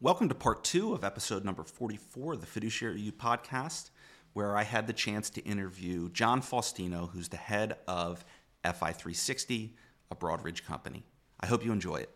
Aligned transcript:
Welcome 0.00 0.28
to 0.28 0.34
part 0.36 0.62
two 0.62 0.94
of 0.94 1.02
episode 1.02 1.44
number 1.44 1.64
44 1.64 2.34
of 2.34 2.40
the 2.40 2.46
Fiduciary 2.46 3.00
U 3.00 3.10
podcast, 3.10 3.90
where 4.32 4.56
I 4.56 4.62
had 4.62 4.86
the 4.86 4.92
chance 4.92 5.28
to 5.30 5.40
interview 5.40 6.08
John 6.10 6.40
Faustino, 6.40 7.10
who's 7.10 7.30
the 7.30 7.36
head 7.36 7.78
of 7.88 8.24
FI360, 8.64 9.70
a 10.12 10.14
Broadridge 10.14 10.64
company. 10.64 11.02
I 11.40 11.46
hope 11.46 11.64
you 11.64 11.72
enjoy 11.72 11.96
it. 11.96 12.10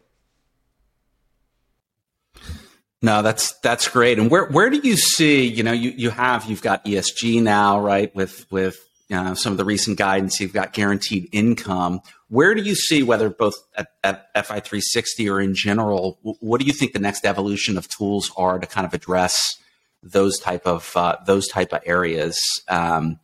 No, 3.03 3.21
that's 3.23 3.59
that's 3.63 3.89
great. 3.89 4.21
And 4.21 4.31
where 4.31 4.47
where 4.47 4.71
do 4.71 4.79
you 4.79 4.97
see? 4.97 5.49
You 5.49 5.65
know, 5.65 5.73
you 5.73 5.91
you 5.91 6.11
have 6.11 6.45
you've 6.45 6.63
got 6.63 6.85
ESG 6.85 7.43
now, 7.43 7.81
right? 7.81 8.15
With 8.15 8.47
with 8.53 8.79
uh, 9.13 9.35
some 9.35 9.51
of 9.51 9.57
the 9.57 9.65
recent 9.65 9.99
guidance, 9.99 10.39
you've 10.39 10.53
got 10.53 10.73
guaranteed 10.73 11.31
income. 11.33 12.01
Where 12.33 12.55
do 12.55 12.63
you 12.63 12.75
see 12.75 13.03
whether 13.03 13.29
both 13.29 13.57
at, 13.77 13.89
at 14.03 14.35
FI360 14.35 15.31
or 15.31 15.39
in 15.39 15.55
general? 15.55 16.19
What 16.23 16.63
do 16.63 16.67
you 16.67 16.73
think 16.73 16.95
the 16.95 16.99
next 16.99 17.27
evolution 17.27 17.77
of 17.77 17.89
tools 17.89 18.33
are 18.39 18.59
to 18.59 18.67
kind 18.67 18.87
of 18.87 18.95
address 18.95 19.59
those 20.03 20.39
type 20.39 20.67
of 20.67 20.97
uh, 20.97 21.19
those 21.27 21.47
type 21.47 21.75
of 21.75 21.83
areas? 21.85 22.41
Um, 22.69 23.21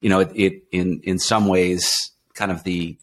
you 0.00 0.08
know, 0.08 0.18
it, 0.18 0.32
it 0.34 0.64
in 0.72 1.00
in 1.04 1.20
some 1.20 1.46
ways, 1.46 1.88
kind 2.34 2.50
of 2.50 2.64
the 2.64 2.98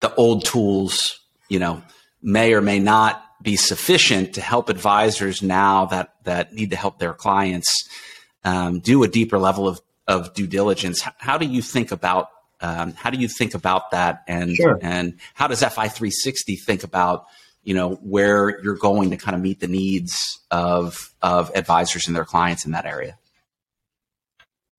the 0.00 0.14
old 0.16 0.44
tools, 0.44 1.20
you 1.48 1.58
know, 1.58 1.82
may 2.20 2.52
or 2.52 2.60
may 2.60 2.78
not 2.78 3.24
be 3.42 3.56
sufficient 3.56 4.34
to 4.34 4.42
help 4.42 4.68
advisors 4.68 5.40
now 5.40 5.86
that 5.86 6.12
that 6.24 6.52
need 6.52 6.68
to 6.68 6.76
help 6.76 6.98
their 6.98 7.14
clients 7.14 7.88
um, 8.44 8.80
do 8.80 9.02
a 9.04 9.08
deeper 9.08 9.38
level 9.38 9.66
of 9.66 9.80
of 10.06 10.34
due 10.34 10.46
diligence. 10.46 11.00
How 11.16 11.38
do 11.38 11.46
you 11.46 11.62
think 11.62 11.92
about 11.92 12.28
um, 12.62 12.92
how 12.92 13.10
do 13.10 13.18
you 13.18 13.28
think 13.28 13.54
about 13.54 13.90
that, 13.90 14.22
and 14.26 14.54
sure. 14.54 14.78
and 14.80 15.18
how 15.34 15.48
does 15.48 15.62
FI 15.62 15.88
three 15.88 16.10
sixty 16.10 16.56
think 16.56 16.84
about 16.84 17.26
you 17.62 17.74
know 17.74 17.94
where 17.96 18.62
you're 18.62 18.76
going 18.76 19.10
to 19.10 19.16
kind 19.16 19.34
of 19.34 19.42
meet 19.42 19.60
the 19.60 19.68
needs 19.68 20.40
of 20.50 21.12
of 21.20 21.50
advisors 21.54 22.06
and 22.06 22.16
their 22.16 22.24
clients 22.24 22.64
in 22.64 22.72
that 22.72 22.86
area? 22.86 23.18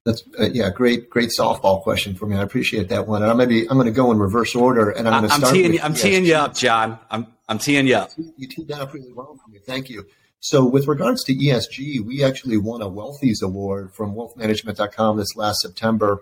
That's 0.05 0.23
uh, 0.39 0.49
yeah, 0.51 0.69
great, 0.69 1.09
great 1.09 1.29
softball 1.37 1.81
question 1.81 2.15
for 2.15 2.25
me. 2.25 2.35
I 2.35 2.43
appreciate 2.43 2.89
that 2.89 3.07
one. 3.07 3.21
And 3.21 3.31
I'm 3.31 3.37
maybe 3.37 3.69
I'm 3.69 3.77
going 3.77 3.85
to 3.85 3.91
go 3.91 4.11
in 4.11 4.19
reverse 4.19 4.55
order, 4.55 4.89
and 4.89 5.07
I'm 5.07 5.21
going 5.21 5.29
to 5.29 5.37
start. 5.37 5.53
Teeing, 5.53 5.81
I'm 5.81 5.93
teeing 5.93 6.25
you 6.25 6.35
up, 6.35 6.55
John. 6.55 6.99
I'm 7.09 7.27
I'm 7.47 7.59
teeing 7.59 7.87
you 7.87 7.95
up. 7.95 8.11
You 8.37 8.47
teed 8.47 8.67
that 8.69 8.81
up 8.81 8.93
really 8.93 9.13
well 9.13 9.37
for 9.43 9.49
me. 9.49 9.59
Thank 9.65 9.89
you. 9.89 10.05
So, 10.41 10.65
with 10.65 10.87
regards 10.87 11.23
to 11.25 11.33
ESG, 11.33 12.01
we 12.01 12.21
actually 12.21 12.57
won 12.57 12.81
a 12.81 12.89
Wealthies 12.89 13.41
Award 13.41 13.93
from 13.93 14.13
WealthManagement.com 14.13 15.15
this 15.15 15.37
last 15.37 15.61
September 15.61 16.21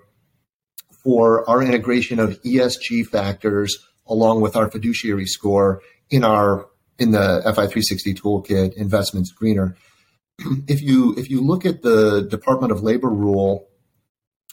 for 1.03 1.49
our 1.49 1.61
integration 1.61 2.19
of 2.19 2.41
ESG 2.43 3.07
factors 3.07 3.77
along 4.07 4.41
with 4.41 4.55
our 4.55 4.69
fiduciary 4.69 5.25
score 5.25 5.81
in 6.09 6.23
our 6.23 6.67
in 6.99 7.11
the 7.11 7.41
FI360 7.45 8.15
toolkit 8.19 8.73
investment 8.73 9.27
screener. 9.27 9.75
If 10.67 10.81
you 10.81 11.13
if 11.17 11.29
you 11.29 11.41
look 11.41 11.65
at 11.65 11.81
the 11.81 12.21
Department 12.23 12.71
of 12.71 12.81
Labor 12.81 13.09
rule 13.09 13.67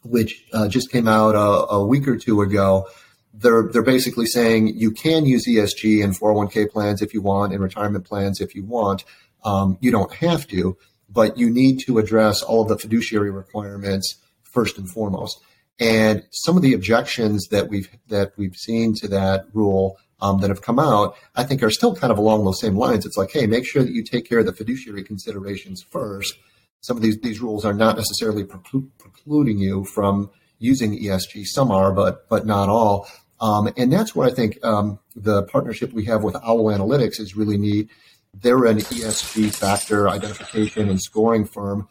which 0.03 0.45
uh, 0.53 0.69
just 0.69 0.91
came 0.91 1.09
out 1.09 1.35
a, 1.35 1.75
a, 1.75 1.87
week 1.87 2.07
or 2.07 2.17
two 2.17 2.41
ago. 2.41 2.87
They're 3.35 3.69
they're 3.73 3.83
basically 3.83 4.27
saying 4.27 4.77
you 4.77 4.91
can 4.91 5.27
use 5.27 5.47
ESG 5.47 6.03
in 6.03 6.11
401k 6.11 6.71
plans 6.71 7.03
if 7.03 7.15
you 7.15 7.21
want, 7.21 7.53
in 7.53 7.61
retirement 7.61 8.05
plans 8.05 8.41
if 8.41 8.55
you 8.55 8.65
want. 8.65 9.05
Um, 9.45 9.79
you 9.81 9.91
don't 9.91 10.13
have 10.15 10.47
to, 10.49 10.77
but 11.09 11.39
you 11.39 11.51
need 11.51 11.81
to 11.81 11.99
address 11.99 12.43
all 12.43 12.63
of 12.63 12.69
the 12.69 12.79
fiduciary 12.79 13.31
requirements 13.31 14.17
first 14.43 14.79
and 14.79 14.89
foremost. 14.89 15.41
And 15.81 16.25
some 16.31 16.57
of 16.57 16.63
the 16.63 16.75
objections 16.75 17.49
that 17.49 17.69
we've 17.69 17.89
that 18.09 18.33
we've 18.37 18.57
seen 18.57 18.95
to 18.97 19.09
that 19.09 19.47
rule 19.53 19.97
um, 20.21 20.41
that 20.41 20.51
have 20.51 20.63
come 20.63 20.79
out, 20.79 21.17
I 21.37 21.45
think, 21.45 21.63
are 21.63 21.71
still 21.71 21.95
kind 21.95 22.11
of 22.13 22.19
along 22.19 22.45
those 22.45 22.61
same 22.61 22.77
lines. 22.77 23.07
It's 23.07 23.17
like, 23.17 23.31
hey, 23.31 23.47
make 23.47 23.65
sure 23.67 23.83
that 23.83 23.93
you 23.93 24.03
take 24.03 24.29
care 24.29 24.41
of 24.41 24.47
the 24.47 24.53
fiduciary 24.53 25.05
considerations 25.05 25.83
first 25.83 26.35
some 26.81 26.97
of 26.97 27.03
these 27.03 27.19
these 27.21 27.41
rules 27.41 27.65
are 27.65 27.73
not 27.73 27.97
necessarily 27.97 28.45
precluding 28.45 29.59
you 29.59 29.85
from 29.85 30.31
using 30.59 30.99
ESG. 30.99 31.45
Some 31.45 31.71
are, 31.71 31.93
but 31.93 32.29
but 32.29 32.47
not 32.47 32.69
all. 32.69 33.09
Um, 33.41 33.73
and 33.77 33.93
that's 33.93 34.15
where 34.15 34.29
I 34.29 34.33
think 34.33 34.59
um, 34.65 34.99
the 35.15 35.45
partnership 35.45 35.93
we 35.93 36.05
have 36.07 36.25
with 36.25 36.35
Owl 36.37 36.65
Analytics 36.67 37.21
is 37.21 37.37
really 37.37 37.57
neat. 37.57 37.89
They're 38.35 38.65
an 38.65 38.79
ESG 38.79 39.55
factor 39.55 40.09
identification 40.09 40.89
and 40.89 41.01
scoring 41.01 41.45
firm, 41.45 41.89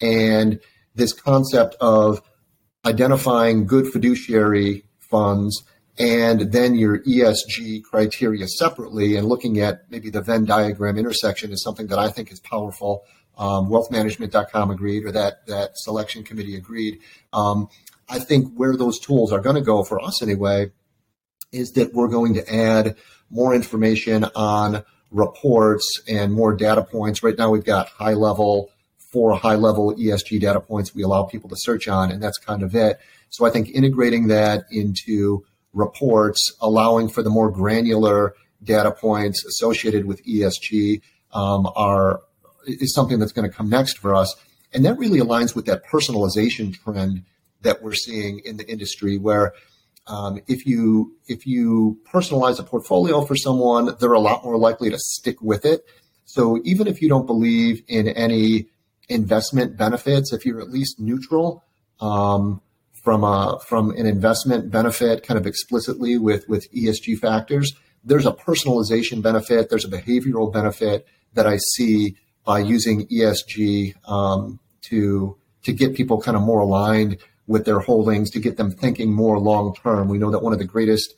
and 0.00 0.60
this 0.94 1.12
concept 1.12 1.76
of 1.80 2.22
identifying 2.84 3.66
good 3.66 3.92
fiduciary 3.92 4.84
funds 4.98 5.62
and 5.98 6.52
then 6.52 6.74
your 6.74 6.98
ESG 7.00 7.82
criteria 7.84 8.48
separately 8.48 9.16
and 9.16 9.28
looking 9.28 9.60
at 9.60 9.82
maybe 9.90 10.10
the 10.10 10.20
Venn 10.20 10.44
diagram 10.44 10.98
intersection 10.98 11.52
is 11.52 11.62
something 11.62 11.86
that 11.86 11.98
I 11.98 12.08
think 12.08 12.32
is 12.32 12.40
powerful 12.40 13.04
um, 13.36 13.68
wealthmanagement.com 13.68 14.70
agreed 14.70 15.04
or 15.04 15.12
that 15.12 15.46
that 15.46 15.76
selection 15.76 16.22
committee 16.22 16.56
agreed. 16.56 17.00
Um, 17.32 17.68
I 18.08 18.18
think 18.18 18.54
where 18.54 18.76
those 18.76 18.98
tools 18.98 19.32
are 19.32 19.40
going 19.40 19.56
to 19.56 19.62
go 19.62 19.82
for 19.82 20.00
us 20.00 20.22
anyway 20.22 20.70
is 21.52 21.72
that 21.72 21.94
we're 21.94 22.08
going 22.08 22.34
to 22.34 22.54
add 22.54 22.96
more 23.30 23.54
information 23.54 24.24
on 24.36 24.84
reports 25.10 26.02
and 26.08 26.32
more 26.32 26.54
data 26.54 26.82
points. 26.82 27.22
Right 27.22 27.38
now, 27.38 27.50
we've 27.50 27.64
got 27.64 27.88
high 27.88 28.14
level, 28.14 28.70
four 29.14 29.36
high 29.36 29.54
level 29.54 29.94
ESG 29.94 30.40
data 30.40 30.60
points 30.60 30.92
we 30.92 31.02
allow 31.02 31.22
people 31.22 31.48
to 31.48 31.56
search 31.56 31.86
on, 31.86 32.10
and 32.10 32.20
that's 32.20 32.36
kind 32.36 32.64
of 32.64 32.74
it. 32.74 32.98
So 33.30 33.46
I 33.46 33.50
think 33.50 33.70
integrating 33.70 34.26
that 34.26 34.64
into 34.72 35.46
reports, 35.72 36.52
allowing 36.60 37.08
for 37.08 37.22
the 37.22 37.30
more 37.30 37.50
granular 37.50 38.34
data 38.62 38.90
points 38.90 39.44
associated 39.44 40.06
with 40.06 40.24
ESG 40.26 41.00
um, 41.32 41.70
are 41.76 42.22
is 42.66 42.92
something 42.94 43.18
that's 43.18 43.32
going 43.32 43.48
to 43.48 43.56
come 43.56 43.68
next 43.68 43.98
for 43.98 44.14
us. 44.14 44.34
And 44.72 44.84
that 44.84 44.98
really 44.98 45.20
aligns 45.20 45.54
with 45.54 45.66
that 45.66 45.86
personalization 45.86 46.74
trend 46.74 47.22
that 47.60 47.82
we're 47.82 47.94
seeing 47.94 48.40
in 48.40 48.56
the 48.56 48.68
industry 48.68 49.16
where 49.18 49.52
um, 50.06 50.40
if 50.48 50.66
you 50.66 51.16
if 51.28 51.46
you 51.46 51.98
personalize 52.12 52.58
a 52.58 52.62
portfolio 52.62 53.24
for 53.24 53.36
someone, 53.36 53.94
they're 54.00 54.12
a 54.12 54.20
lot 54.20 54.44
more 54.44 54.58
likely 54.58 54.90
to 54.90 54.98
stick 54.98 55.40
with 55.40 55.64
it. 55.64 55.84
So 56.24 56.60
even 56.64 56.86
if 56.86 57.00
you 57.00 57.08
don't 57.08 57.26
believe 57.26 57.82
in 57.86 58.08
any 58.08 58.66
investment 59.08 59.76
benefits, 59.76 60.32
if 60.32 60.44
you're 60.46 60.60
at 60.60 60.70
least 60.70 60.98
neutral 60.98 61.64
um, 62.00 62.60
from 62.92 63.24
a 63.24 63.58
from 63.66 63.90
an 63.90 64.06
investment 64.06 64.70
benefit, 64.70 65.26
kind 65.26 65.38
of 65.38 65.46
explicitly 65.46 66.18
with 66.18 66.48
with 66.48 66.72
ESG 66.72 67.18
factors, 67.18 67.72
there's 68.04 68.26
a 68.26 68.32
personalization 68.32 69.22
benefit, 69.22 69.70
there's 69.70 69.84
a 69.84 69.90
behavioral 69.90 70.52
benefit 70.52 71.06
that 71.34 71.46
I 71.46 71.58
see 71.74 72.16
by 72.44 72.60
using 72.60 73.06
ESG 73.08 73.94
um, 74.08 74.60
to 74.82 75.36
to 75.62 75.72
get 75.72 75.94
people 75.94 76.20
kind 76.20 76.36
of 76.36 76.42
more 76.42 76.60
aligned 76.60 77.18
with 77.46 77.64
their 77.64 77.80
holdings, 77.80 78.30
to 78.30 78.40
get 78.40 78.56
them 78.56 78.70
thinking 78.70 79.12
more 79.12 79.38
long 79.38 79.74
term. 79.74 80.08
We 80.08 80.18
know 80.18 80.30
that 80.30 80.42
one 80.42 80.52
of 80.52 80.58
the 80.58 80.64
greatest 80.64 81.14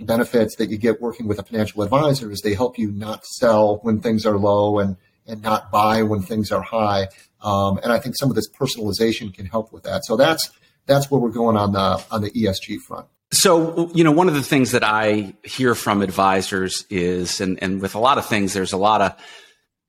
benefits 0.00 0.56
that 0.56 0.70
you 0.70 0.78
get 0.78 1.00
working 1.00 1.28
with 1.28 1.38
a 1.38 1.44
financial 1.44 1.82
advisor 1.82 2.30
is 2.30 2.40
they 2.40 2.54
help 2.54 2.78
you 2.78 2.90
not 2.90 3.24
sell 3.24 3.78
when 3.82 4.00
things 4.00 4.26
are 4.26 4.38
low 4.38 4.78
and 4.78 4.96
and 5.26 5.42
not 5.42 5.70
buy 5.70 6.02
when 6.02 6.22
things 6.22 6.50
are 6.52 6.62
high. 6.62 7.08
Um, 7.42 7.78
and 7.82 7.92
I 7.92 7.98
think 7.98 8.16
some 8.16 8.28
of 8.30 8.36
this 8.36 8.48
personalization 8.48 9.32
can 9.32 9.46
help 9.46 9.72
with 9.72 9.82
that. 9.84 10.04
So 10.04 10.16
that's 10.16 10.50
that's 10.86 11.10
where 11.10 11.20
we're 11.20 11.30
going 11.30 11.56
on 11.56 11.72
the 11.72 12.04
on 12.10 12.22
the 12.22 12.30
ESG 12.30 12.78
front. 12.80 13.06
So, 13.32 13.90
you 13.94 14.04
know, 14.04 14.12
one 14.12 14.28
of 14.28 14.34
the 14.34 14.42
things 14.42 14.72
that 14.72 14.84
I 14.84 15.34
hear 15.42 15.74
from 15.74 16.02
advisors 16.02 16.84
is, 16.90 17.40
and, 17.40 17.58
and 17.62 17.80
with 17.80 17.94
a 17.94 17.98
lot 17.98 18.18
of 18.18 18.26
things, 18.26 18.52
there's 18.52 18.74
a 18.74 18.76
lot 18.76 19.00
of 19.00 19.16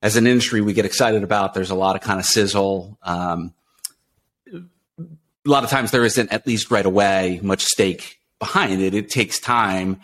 as 0.02 0.16
an 0.16 0.28
industry 0.28 0.62
we 0.62 0.74
get 0.74 0.86
excited 0.86 1.24
about. 1.24 1.54
There's 1.54 1.70
a 1.70 1.76
lot 1.76 1.96
of 1.96 2.02
kind 2.02 2.20
of 2.20 2.26
sizzle. 2.26 2.98
Um, 3.04 3.54
a 4.50 5.50
lot 5.50 5.66
of 5.66 5.70
times 5.70 5.92
there 5.92 6.06
isn't 6.06 6.32
at 6.32 6.48
least 6.48 6.72
right 6.72 6.86
away 6.86 7.42
much 7.44 7.64
stake 7.64 8.20
behind 8.40 8.82
it. 8.82 8.94
It 8.94 9.10
takes 9.10 9.40
time 9.40 10.00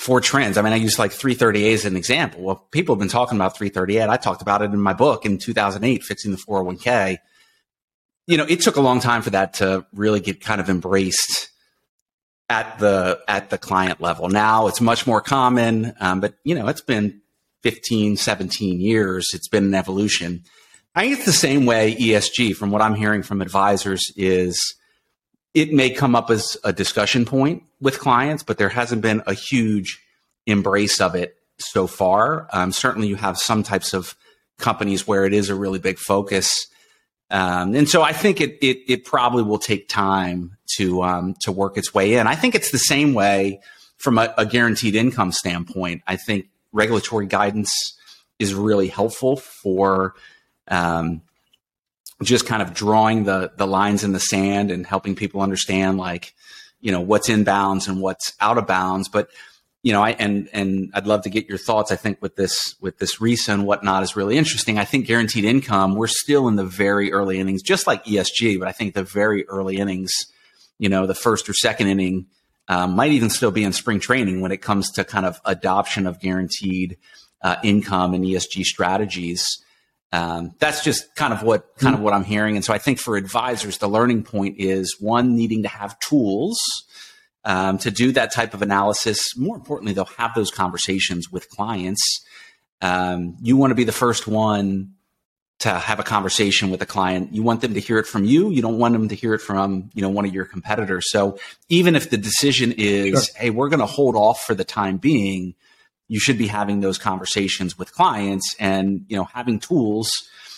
for 0.00 0.18
trends. 0.18 0.56
I 0.56 0.62
mean, 0.62 0.72
I 0.72 0.76
use 0.76 0.98
like 0.98 1.12
338 1.12 1.74
as 1.74 1.84
an 1.84 1.94
example. 1.94 2.40
Well, 2.40 2.66
people 2.70 2.94
have 2.94 3.00
been 3.00 3.10
talking 3.10 3.36
about 3.36 3.54
338. 3.54 4.08
I 4.08 4.16
talked 4.16 4.40
about 4.40 4.62
it 4.62 4.72
in 4.72 4.80
my 4.80 4.94
book 4.94 5.26
in 5.26 5.36
2008, 5.36 6.02
fixing 6.02 6.30
the 6.30 6.38
401k. 6.38 7.18
You 8.26 8.38
know, 8.38 8.46
it 8.48 8.62
took 8.62 8.76
a 8.76 8.80
long 8.80 9.00
time 9.00 9.20
for 9.20 9.28
that 9.30 9.52
to 9.54 9.84
really 9.92 10.20
get 10.20 10.40
kind 10.40 10.58
of 10.58 10.70
embraced 10.70 11.50
at 12.48 12.78
the 12.78 13.20
at 13.28 13.50
the 13.50 13.58
client 13.58 14.00
level. 14.00 14.30
Now 14.30 14.68
it's 14.68 14.80
much 14.80 15.06
more 15.06 15.20
common, 15.20 15.92
um, 16.00 16.20
but 16.20 16.32
you 16.44 16.54
know, 16.54 16.66
it's 16.68 16.80
been 16.80 17.20
15, 17.62 18.16
17 18.16 18.80
years. 18.80 19.28
It's 19.34 19.48
been 19.48 19.64
an 19.64 19.74
evolution. 19.74 20.44
I 20.94 21.02
think 21.02 21.16
it's 21.16 21.26
the 21.26 21.32
same 21.32 21.66
way 21.66 21.94
ESG, 21.94 22.56
from 22.56 22.70
what 22.70 22.80
I'm 22.80 22.94
hearing 22.94 23.22
from 23.22 23.42
advisors, 23.42 24.00
is 24.16 24.58
it 25.54 25.72
may 25.72 25.90
come 25.90 26.14
up 26.14 26.30
as 26.30 26.56
a 26.64 26.72
discussion 26.72 27.24
point 27.24 27.62
with 27.80 27.98
clients, 27.98 28.42
but 28.42 28.58
there 28.58 28.68
hasn't 28.68 29.02
been 29.02 29.22
a 29.26 29.34
huge 29.34 30.00
embrace 30.46 31.00
of 31.00 31.14
it 31.14 31.36
so 31.58 31.86
far. 31.86 32.48
Um, 32.52 32.72
certainly, 32.72 33.08
you 33.08 33.16
have 33.16 33.38
some 33.38 33.62
types 33.62 33.92
of 33.92 34.14
companies 34.58 35.06
where 35.06 35.24
it 35.24 35.32
is 35.32 35.48
a 35.48 35.54
really 35.54 35.78
big 35.78 35.98
focus. 35.98 36.66
Um, 37.30 37.74
and 37.74 37.88
so 37.88 38.02
I 38.02 38.12
think 38.12 38.40
it, 38.40 38.58
it, 38.60 38.78
it 38.88 39.04
probably 39.04 39.42
will 39.42 39.58
take 39.58 39.88
time 39.88 40.56
to 40.76 41.02
um, 41.02 41.34
to 41.42 41.52
work 41.52 41.76
its 41.76 41.94
way 41.94 42.14
in. 42.14 42.26
I 42.26 42.34
think 42.34 42.54
it's 42.54 42.70
the 42.70 42.78
same 42.78 43.14
way 43.14 43.60
from 43.98 44.18
a, 44.18 44.34
a 44.36 44.46
guaranteed 44.46 44.94
income 44.94 45.32
standpoint. 45.32 46.02
I 46.06 46.16
think 46.16 46.46
regulatory 46.72 47.26
guidance 47.26 47.72
is 48.38 48.54
really 48.54 48.88
helpful 48.88 49.36
for 49.36 50.14
um, 50.68 51.22
just 52.22 52.46
kind 52.46 52.62
of 52.62 52.74
drawing 52.74 53.24
the 53.24 53.52
the 53.56 53.66
lines 53.66 54.04
in 54.04 54.12
the 54.12 54.20
sand 54.20 54.70
and 54.70 54.86
helping 54.86 55.14
people 55.14 55.40
understand 55.40 55.98
like 55.98 56.34
you 56.80 56.92
know 56.92 57.00
what's 57.00 57.28
in 57.28 57.44
bounds 57.44 57.88
and 57.88 58.00
what's 58.00 58.34
out 58.40 58.58
of 58.58 58.66
bounds. 58.66 59.08
But 59.08 59.28
you 59.82 59.92
know 59.92 60.02
i 60.02 60.10
and 60.10 60.48
and 60.52 60.90
i'd 60.94 61.06
love 61.06 61.22
to 61.22 61.30
get 61.30 61.48
your 61.48 61.58
thoughts 61.58 61.90
i 61.90 61.96
think 61.96 62.20
with 62.20 62.36
this 62.36 62.74
with 62.80 62.98
this 62.98 63.16
ERISA 63.16 63.54
and 63.54 63.66
whatnot 63.66 64.02
is 64.02 64.16
really 64.16 64.36
interesting. 64.36 64.78
I 64.78 64.84
think 64.84 65.06
guaranteed 65.06 65.44
income 65.44 65.94
we're 65.94 66.06
still 66.06 66.48
in 66.48 66.56
the 66.56 66.64
very 66.64 67.12
early 67.12 67.38
innings 67.38 67.62
just 67.62 67.86
like 67.86 68.04
esg 68.04 68.58
but 68.58 68.68
i 68.68 68.72
think 68.72 68.94
the 68.94 69.02
very 69.02 69.48
early 69.48 69.78
innings 69.78 70.12
you 70.78 70.88
know 70.88 71.06
the 71.06 71.14
first 71.14 71.48
or 71.48 71.54
second 71.54 71.88
inning 71.88 72.26
um, 72.68 72.94
might 72.94 73.10
even 73.12 73.30
still 73.30 73.50
be 73.50 73.64
in 73.64 73.72
spring 73.72 74.00
training 74.00 74.40
when 74.40 74.52
it 74.52 74.62
comes 74.62 74.90
to 74.92 75.04
kind 75.04 75.26
of 75.26 75.40
adoption 75.44 76.06
of 76.06 76.20
guaranteed 76.20 76.98
uh, 77.42 77.56
income 77.62 78.12
and 78.14 78.24
esg 78.24 78.62
strategies 78.64 79.44
um, 80.12 80.52
that's 80.58 80.82
just 80.82 81.14
kind 81.14 81.32
of 81.32 81.42
what 81.42 81.76
kind 81.76 81.94
of 81.94 82.00
what 82.00 82.12
I'm 82.12 82.24
hearing. 82.24 82.56
And 82.56 82.64
so 82.64 82.74
I 82.74 82.78
think 82.78 82.98
for 82.98 83.16
advisors, 83.16 83.78
the 83.78 83.88
learning 83.88 84.24
point 84.24 84.56
is 84.58 84.96
one 84.98 85.36
needing 85.36 85.62
to 85.62 85.68
have 85.68 85.98
tools 86.00 86.58
um, 87.44 87.78
to 87.78 87.90
do 87.90 88.12
that 88.12 88.32
type 88.32 88.52
of 88.52 88.62
analysis. 88.62 89.36
More 89.36 89.56
importantly, 89.56 89.92
they'll 89.92 90.04
have 90.06 90.34
those 90.34 90.50
conversations 90.50 91.30
with 91.30 91.48
clients. 91.48 92.02
Um, 92.82 93.36
you 93.40 93.56
want 93.56 93.70
to 93.70 93.76
be 93.76 93.84
the 93.84 93.92
first 93.92 94.26
one 94.26 94.94
to 95.60 95.68
have 95.68 96.00
a 96.00 96.02
conversation 96.02 96.70
with 96.70 96.80
a 96.82 96.86
client. 96.86 97.34
You 97.34 97.42
want 97.42 97.60
them 97.60 97.74
to 97.74 97.80
hear 97.80 97.98
it 97.98 98.06
from 98.06 98.24
you. 98.24 98.50
You 98.50 98.62
don't 98.62 98.78
want 98.78 98.94
them 98.94 99.08
to 99.08 99.14
hear 99.14 99.34
it 99.34 99.40
from 99.40 99.90
you 99.94 100.02
know 100.02 100.08
one 100.08 100.24
of 100.24 100.34
your 100.34 100.44
competitors. 100.44 101.04
So 101.10 101.38
even 101.68 101.94
if 101.94 102.10
the 102.10 102.16
decision 102.16 102.74
is, 102.76 103.26
sure. 103.26 103.34
hey, 103.36 103.50
we're 103.50 103.68
going 103.68 103.80
to 103.80 103.86
hold 103.86 104.16
off 104.16 104.42
for 104.42 104.54
the 104.54 104.64
time 104.64 104.96
being 104.96 105.54
you 106.10 106.18
should 106.18 106.36
be 106.36 106.48
having 106.48 106.80
those 106.80 106.98
conversations 106.98 107.78
with 107.78 107.94
clients 107.94 108.56
and 108.58 109.06
you 109.08 109.16
know 109.16 109.24
having 109.24 109.60
tools 109.60 110.10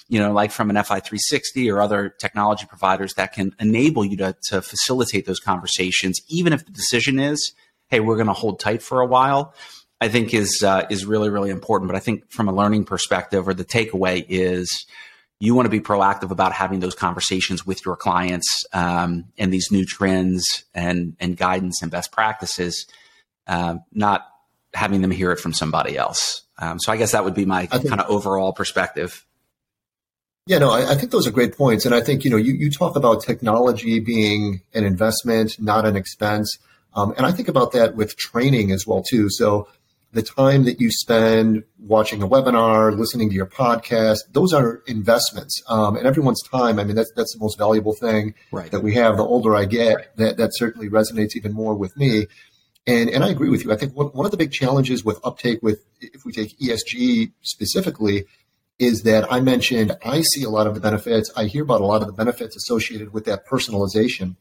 you 0.09 0.19
know 0.19 0.33
like 0.33 0.51
from 0.51 0.71
an 0.71 0.77
fi360 0.77 1.73
or 1.73 1.81
other 1.81 2.09
technology 2.09 2.67
providers 2.67 3.15
that 3.15 3.35
can 3.35 3.55
enable 3.61 4.05
you 4.05 4.17
to, 4.17 4.35
to 4.43 4.63
facilitate 4.63 5.27
those 5.27 5.39
conversations 5.39 6.21
even 6.29 6.53
if 6.53 6.65
the 6.65 6.73
decision 6.73 7.21
is 7.21 7.53
hey 7.89 8.01
we're 8.01 8.17
going 8.17 8.27
to 8.27 8.33
hold 8.33 8.59
tight 8.59 8.83
for 8.83 9.01
a 9.01 9.07
while 9.07 9.55
i 10.01 10.09
think 10.09 10.35
is 10.35 10.63
uh, 10.65 10.85
is 10.91 11.05
really 11.05 11.29
really 11.29 11.51
important. 11.51 11.89
But 11.89 11.97
i 11.97 12.01
think 12.01 12.31
from 12.31 12.49
a 12.49 12.53
learning 12.53 12.85
perspective 12.85 13.47
or 13.47 13.55
the 13.55 13.65
takeaway 13.65 14.25
is 14.29 14.87
you 15.39 15.55
want 15.55 15.67
to 15.67 15.71
be 15.71 15.81
proactive 15.81 16.31
about 16.31 16.53
having 16.53 16.79
those 16.81 16.95
conversations 16.95 17.67
with 17.67 17.85
your 17.85 17.97
clients 17.97 18.65
um, 18.73 19.25
and 19.37 19.53
these 19.53 19.71
new 19.71 19.85
trends 19.85 20.65
and 20.73 21.15
and 21.21 21.37
guidance 21.37 21.83
and 21.83 21.91
best 21.91 22.11
practices 22.11 22.87
uh, 23.47 23.77
not 23.93 24.32
having 24.75 25.03
them 25.03 25.11
hear 25.11 25.33
it 25.33 25.41
from 25.41 25.53
somebody 25.53 25.97
else. 25.97 26.43
Um, 26.59 26.79
so 26.79 26.93
I 26.93 26.97
guess 26.97 27.13
that 27.13 27.25
would 27.25 27.35
be 27.35 27.45
my 27.45 27.67
kind 27.67 28.01
of 28.01 28.09
overall 28.09 28.53
perspective. 28.53 29.25
Yeah, 30.47 30.59
no, 30.59 30.71
I, 30.71 30.93
I, 30.93 30.95
think 30.97 31.13
those 31.13 31.27
are 31.27 31.31
great 31.31 31.57
points. 31.57 31.87
And 31.87 31.95
I 31.95 32.01
think, 32.01 32.25
you 32.25 32.31
know, 32.31 32.37
you, 32.37 32.55
you 32.55 32.71
talk 32.71 32.97
about 32.97 33.23
technology 33.23 34.01
being 34.01 34.63
an 34.75 34.85
investment, 34.85 35.61
not 35.61 35.87
an 35.87 35.95
expense. 35.95 36.59
Um, 36.95 37.15
and 37.17 37.25
I 37.25 37.31
think 37.31 37.49
about 37.49 37.73
that 37.73 37.95
with 37.95 38.17
training 38.17 38.73
as 38.73 38.85
well, 38.85 39.05
too. 39.09 39.31
So 39.31 39.69
the 40.13 40.23
time 40.23 40.65
that 40.65 40.81
you 40.81 40.91
spend 40.91 41.63
watching 41.79 42.23
a 42.23 42.29
webinar, 42.29 42.97
listening 42.99 43.31
to 43.31 43.35
your 43.37 43.47
podcast, 43.47 44.19
those 44.33 44.53
are 44.53 44.83
investments. 44.87 45.63
Um, 45.69 45.97
and 45.97 46.07
everyone's 46.07 46.43
time, 46.43 46.79
I 46.79 46.85
mean, 46.85 46.97
that's, 46.97 47.13
that's 47.15 47.33
the 47.35 47.41
most 47.41 47.57
valuable 47.57 47.95
thing 47.95 48.35
right. 48.51 48.71
that 48.73 48.83
we 48.83 48.95
have. 48.95 49.17
The 49.17 49.25
older 49.25 49.55
I 49.55 49.65
get, 49.65 49.95
right. 49.95 50.17
that, 50.17 50.37
that 50.39 50.51
certainly 50.55 50.89
resonates 50.89 51.37
even 51.37 51.53
more 51.53 51.75
with 51.75 51.97
me. 51.97 52.27
And, 52.87 53.11
and 53.11 53.23
I 53.23 53.29
agree 53.29 53.49
with 53.49 53.65
you. 53.65 53.73
I 53.73 53.77
think 53.77 53.97
one, 53.97 54.09
one 54.09 54.25
of 54.25 54.33
the 54.33 54.37
big 54.37 54.53
challenges 54.53 55.05
with 55.05 55.21
uptake 55.25 55.63
with, 55.63 55.85
if 56.01 56.25
we 56.25 56.33
take 56.33 56.59
ESG 56.59 57.33
specifically, 57.43 58.25
is 58.79 59.03
that 59.03 59.31
I 59.33 59.41
mentioned 59.41 59.97
I 60.05 60.23
see 60.23 60.43
a 60.43 60.49
lot 60.49 60.67
of 60.67 60.75
the 60.75 60.81
benefits. 60.81 61.31
I 61.37 61.45
hear 61.45 61.63
about 61.63 61.81
a 61.81 61.87
lot 61.87 62.01
of 62.01 62.09
the 62.09 62.13
benefits 62.13 62.57
associated 62.57 63.13
with 63.13 63.25
that 63.27 63.47
personalization. 63.47 64.37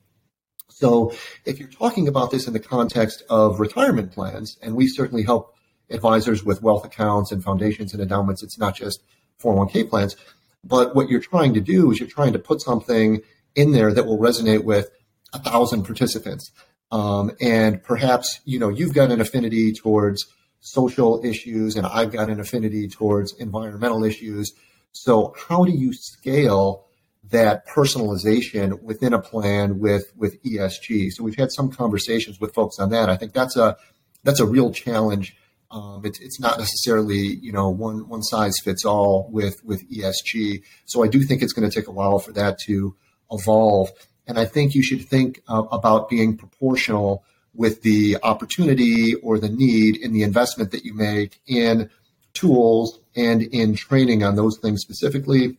So 0.70 1.14
if 1.46 1.60
you're 1.60 1.70
talking 1.70 2.08
about 2.08 2.32
this 2.32 2.48
in 2.48 2.54
the 2.54 2.60
context 2.60 3.24
of 3.30 3.60
retirement 3.60 4.12
plans, 4.12 4.58
and 4.64 4.76
we 4.76 4.88
certainly 4.88 5.22
help 5.22 5.54
advisors 5.92 6.44
with 6.44 6.64
wealth 6.64 6.84
accounts 6.84 7.32
and 7.32 7.44
foundations 7.44 7.94
and 7.94 8.02
endowments, 8.02 8.42
it's 8.42 8.58
not 8.58 8.76
just 8.76 9.04
401k 9.44 9.90
plans. 9.90 10.16
But 10.64 10.96
what 10.96 11.10
you're 11.10 11.22
trying 11.22 11.54
to 11.54 11.62
do 11.62 11.92
is 11.92 12.00
you're 12.00 12.10
trying 12.10 12.34
to 12.34 12.40
put 12.40 12.62
something 12.62 13.22
in 13.54 13.72
there 13.72 13.94
that 13.94 14.06
will 14.06 14.18
resonate 14.18 14.64
with 14.64 14.90
a 15.34 15.40
thousand 15.40 15.84
participants. 15.84 16.52
Um, 16.92 17.32
and 17.40 17.82
perhaps, 17.82 18.42
you 18.46 18.60
know, 18.60 18.70
you've 18.70 18.94
got 18.94 19.12
an 19.12 19.22
affinity 19.22 19.72
towards 19.72 20.26
social 20.60 21.24
issues 21.26 21.76
and 21.76 21.88
I've 21.88 22.12
got 22.12 22.30
an 22.30 22.40
affinity 22.40 22.88
towards 22.88 23.34
environmental 23.40 24.04
issues. 24.04 24.54
So 24.92 25.34
how 25.48 25.64
do 25.64 25.72
you 25.72 25.94
scale 25.94 26.86
that 27.30 27.68
personalization 27.68 28.82
within 28.82 29.14
a 29.14 29.22
plan 29.22 29.80
with, 29.80 30.12
with 30.16 30.42
ESG? 30.44 31.12
So 31.12 31.24
we've 31.24 31.38
had 31.38 31.52
some 31.52 31.72
conversations 31.72 32.40
with 32.40 32.54
folks 32.54 32.78
on 32.78 32.90
that. 32.90 33.10
I 33.10 33.16
think 33.16 33.34
that's 33.34 33.56
a, 33.56 33.78
that's 34.24 34.40
a 34.40 34.46
real 34.46 34.72
challenge. 34.72 35.36
Um, 35.72 36.02
it's, 36.04 36.20
it's 36.20 36.40
not 36.40 36.60
necessarily, 36.60 37.40
you 37.42 37.54
know, 37.54 37.70
one, 37.70 38.10
one 38.10 38.22
size 38.22 38.60
fits 38.62 38.84
all 38.84 39.30
with, 39.32 39.64
with 39.64 39.90
ESG. 39.90 40.62
So 40.86 41.04
I 41.04 41.08
do 41.08 41.24
think 41.24 41.42
it's 41.42 41.54
going 41.54 41.70
to 41.70 41.74
take 41.74 41.88
a 41.88 41.92
while 41.92 42.20
for 42.20 42.34
that 42.34 42.60
to 42.66 42.96
evolve. 43.32 43.90
And 44.32 44.40
I 44.40 44.46
think 44.46 44.76
you 44.76 44.82
should 44.82 45.04
think 45.10 45.42
uh, 45.50 45.64
about 45.74 46.08
being 46.08 46.38
proportional 46.38 47.26
with 47.54 47.82
the 47.82 48.18
opportunity 48.24 49.14
or 49.16 49.38
the 49.40 49.50
need 49.50 49.98
in 49.98 50.14
the 50.14 50.24
investment 50.24 50.72
that 50.72 50.86
you 50.86 50.94
make 50.94 51.42
in 51.48 51.90
tools 52.32 53.02
and 53.14 53.42
in 53.42 53.76
training 53.76 54.24
on 54.24 54.38
those 54.38 54.58
things 54.58 54.80
specifically. 54.80 55.58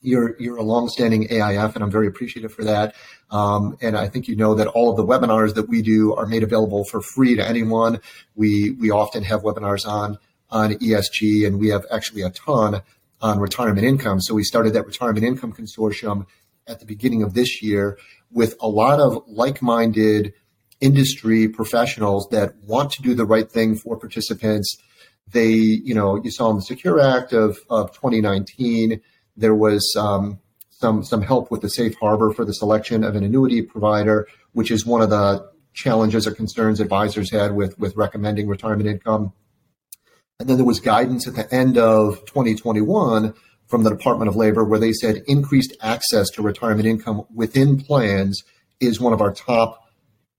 You're, 0.00 0.40
you're 0.40 0.56
a 0.56 0.62
longstanding 0.62 1.28
AIF, 1.28 1.74
and 1.74 1.84
I'm 1.84 1.90
very 1.90 2.06
appreciative 2.06 2.50
for 2.50 2.64
that. 2.64 2.94
Um, 3.30 3.76
and 3.82 3.94
I 3.94 4.08
think 4.08 4.26
you 4.26 4.36
know 4.36 4.54
that 4.54 4.68
all 4.68 4.88
of 4.88 4.96
the 4.96 5.04
webinars 5.04 5.52
that 5.56 5.68
we 5.68 5.82
do 5.82 6.14
are 6.14 6.24
made 6.24 6.42
available 6.42 6.84
for 6.84 7.02
free 7.02 7.36
to 7.36 7.46
anyone. 7.46 8.00
We, 8.34 8.70
we 8.70 8.90
often 8.90 9.22
have 9.24 9.42
webinars 9.42 9.86
on, 9.86 10.16
on 10.48 10.72
ESG, 10.76 11.46
and 11.46 11.60
we 11.60 11.68
have 11.68 11.84
actually 11.90 12.22
a 12.22 12.30
ton 12.30 12.80
on 13.20 13.38
retirement 13.38 13.86
income. 13.86 14.22
So 14.22 14.32
we 14.32 14.44
started 14.44 14.72
that 14.72 14.86
retirement 14.86 15.26
income 15.26 15.52
consortium 15.52 16.24
at 16.68 16.80
the 16.80 16.86
beginning 16.86 17.22
of 17.22 17.34
this 17.34 17.62
year 17.62 17.98
with 18.30 18.54
a 18.60 18.68
lot 18.68 19.00
of 19.00 19.22
like 19.26 19.62
minded 19.62 20.32
industry 20.80 21.48
professionals 21.48 22.28
that 22.30 22.54
want 22.62 22.92
to 22.92 23.02
do 23.02 23.14
the 23.14 23.24
right 23.24 23.50
thing 23.50 23.76
for 23.76 23.96
participants. 23.96 24.76
They, 25.32 25.48
you 25.48 25.94
know, 25.94 26.22
you 26.22 26.30
saw 26.30 26.50
in 26.50 26.56
the 26.56 26.62
Secure 26.62 27.00
Act 27.00 27.32
of, 27.32 27.58
of 27.68 27.92
2019, 27.92 29.00
there 29.36 29.54
was 29.54 29.94
um, 29.98 30.38
some, 30.70 31.02
some 31.04 31.22
help 31.22 31.50
with 31.50 31.62
the 31.62 31.68
safe 31.68 31.96
harbor 32.00 32.32
for 32.32 32.44
the 32.44 32.54
selection 32.54 33.04
of 33.04 33.16
an 33.16 33.24
annuity 33.24 33.62
provider, 33.62 34.28
which 34.52 34.70
is 34.70 34.86
one 34.86 35.02
of 35.02 35.10
the 35.10 35.48
challenges 35.74 36.26
or 36.26 36.32
concerns 36.32 36.80
advisors 36.80 37.30
had 37.30 37.54
with, 37.54 37.78
with 37.78 37.96
recommending 37.96 38.48
retirement 38.48 38.88
income. 38.88 39.32
And 40.40 40.48
then 40.48 40.56
there 40.56 40.66
was 40.66 40.80
guidance 40.80 41.26
at 41.26 41.34
the 41.34 41.52
end 41.52 41.78
of 41.78 42.24
2021 42.26 43.34
from 43.68 43.84
the 43.84 43.90
Department 43.90 44.28
of 44.28 44.36
Labor 44.36 44.64
where 44.64 44.78
they 44.78 44.92
said 44.92 45.22
increased 45.26 45.76
access 45.80 46.28
to 46.30 46.42
retirement 46.42 46.86
income 46.86 47.24
within 47.32 47.78
plans 47.80 48.42
is 48.80 49.00
one 49.00 49.12
of 49.12 49.20
our 49.20 49.32
top 49.32 49.84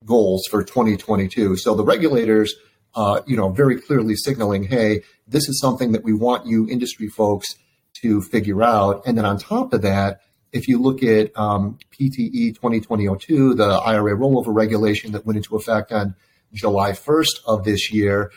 goals 0.05 0.45
for 0.49 0.63
2022. 0.63 1.57
So 1.57 1.75
the 1.75 1.83
regulators, 1.83 2.55
uh, 2.95 3.21
you 3.27 3.37
know, 3.37 3.49
very 3.49 3.79
clearly 3.79 4.15
signaling, 4.15 4.63
hey, 4.63 5.03
this 5.27 5.47
is 5.47 5.59
something 5.59 5.91
that 5.91 6.03
we 6.03 6.13
want 6.13 6.47
you 6.47 6.67
industry 6.67 7.07
folks 7.07 7.55
to 8.01 8.21
figure 8.21 8.63
out. 8.63 9.03
And 9.05 9.17
then 9.17 9.25
on 9.25 9.37
top 9.37 9.73
of 9.73 9.81
that, 9.83 10.21
if 10.51 10.67
you 10.67 10.81
look 10.81 11.03
at 11.03 11.37
um, 11.37 11.77
PTE 11.91 12.57
2020-02, 12.57 13.57
the 13.57 13.81
IRA 13.85 14.17
rollover 14.17 14.53
regulation 14.53 15.11
that 15.11 15.25
went 15.25 15.37
into 15.37 15.55
effect 15.55 15.91
on 15.91 16.15
July 16.53 16.91
1st 16.91 17.41
of 17.45 17.63
this 17.63 17.91
year, 17.93 18.31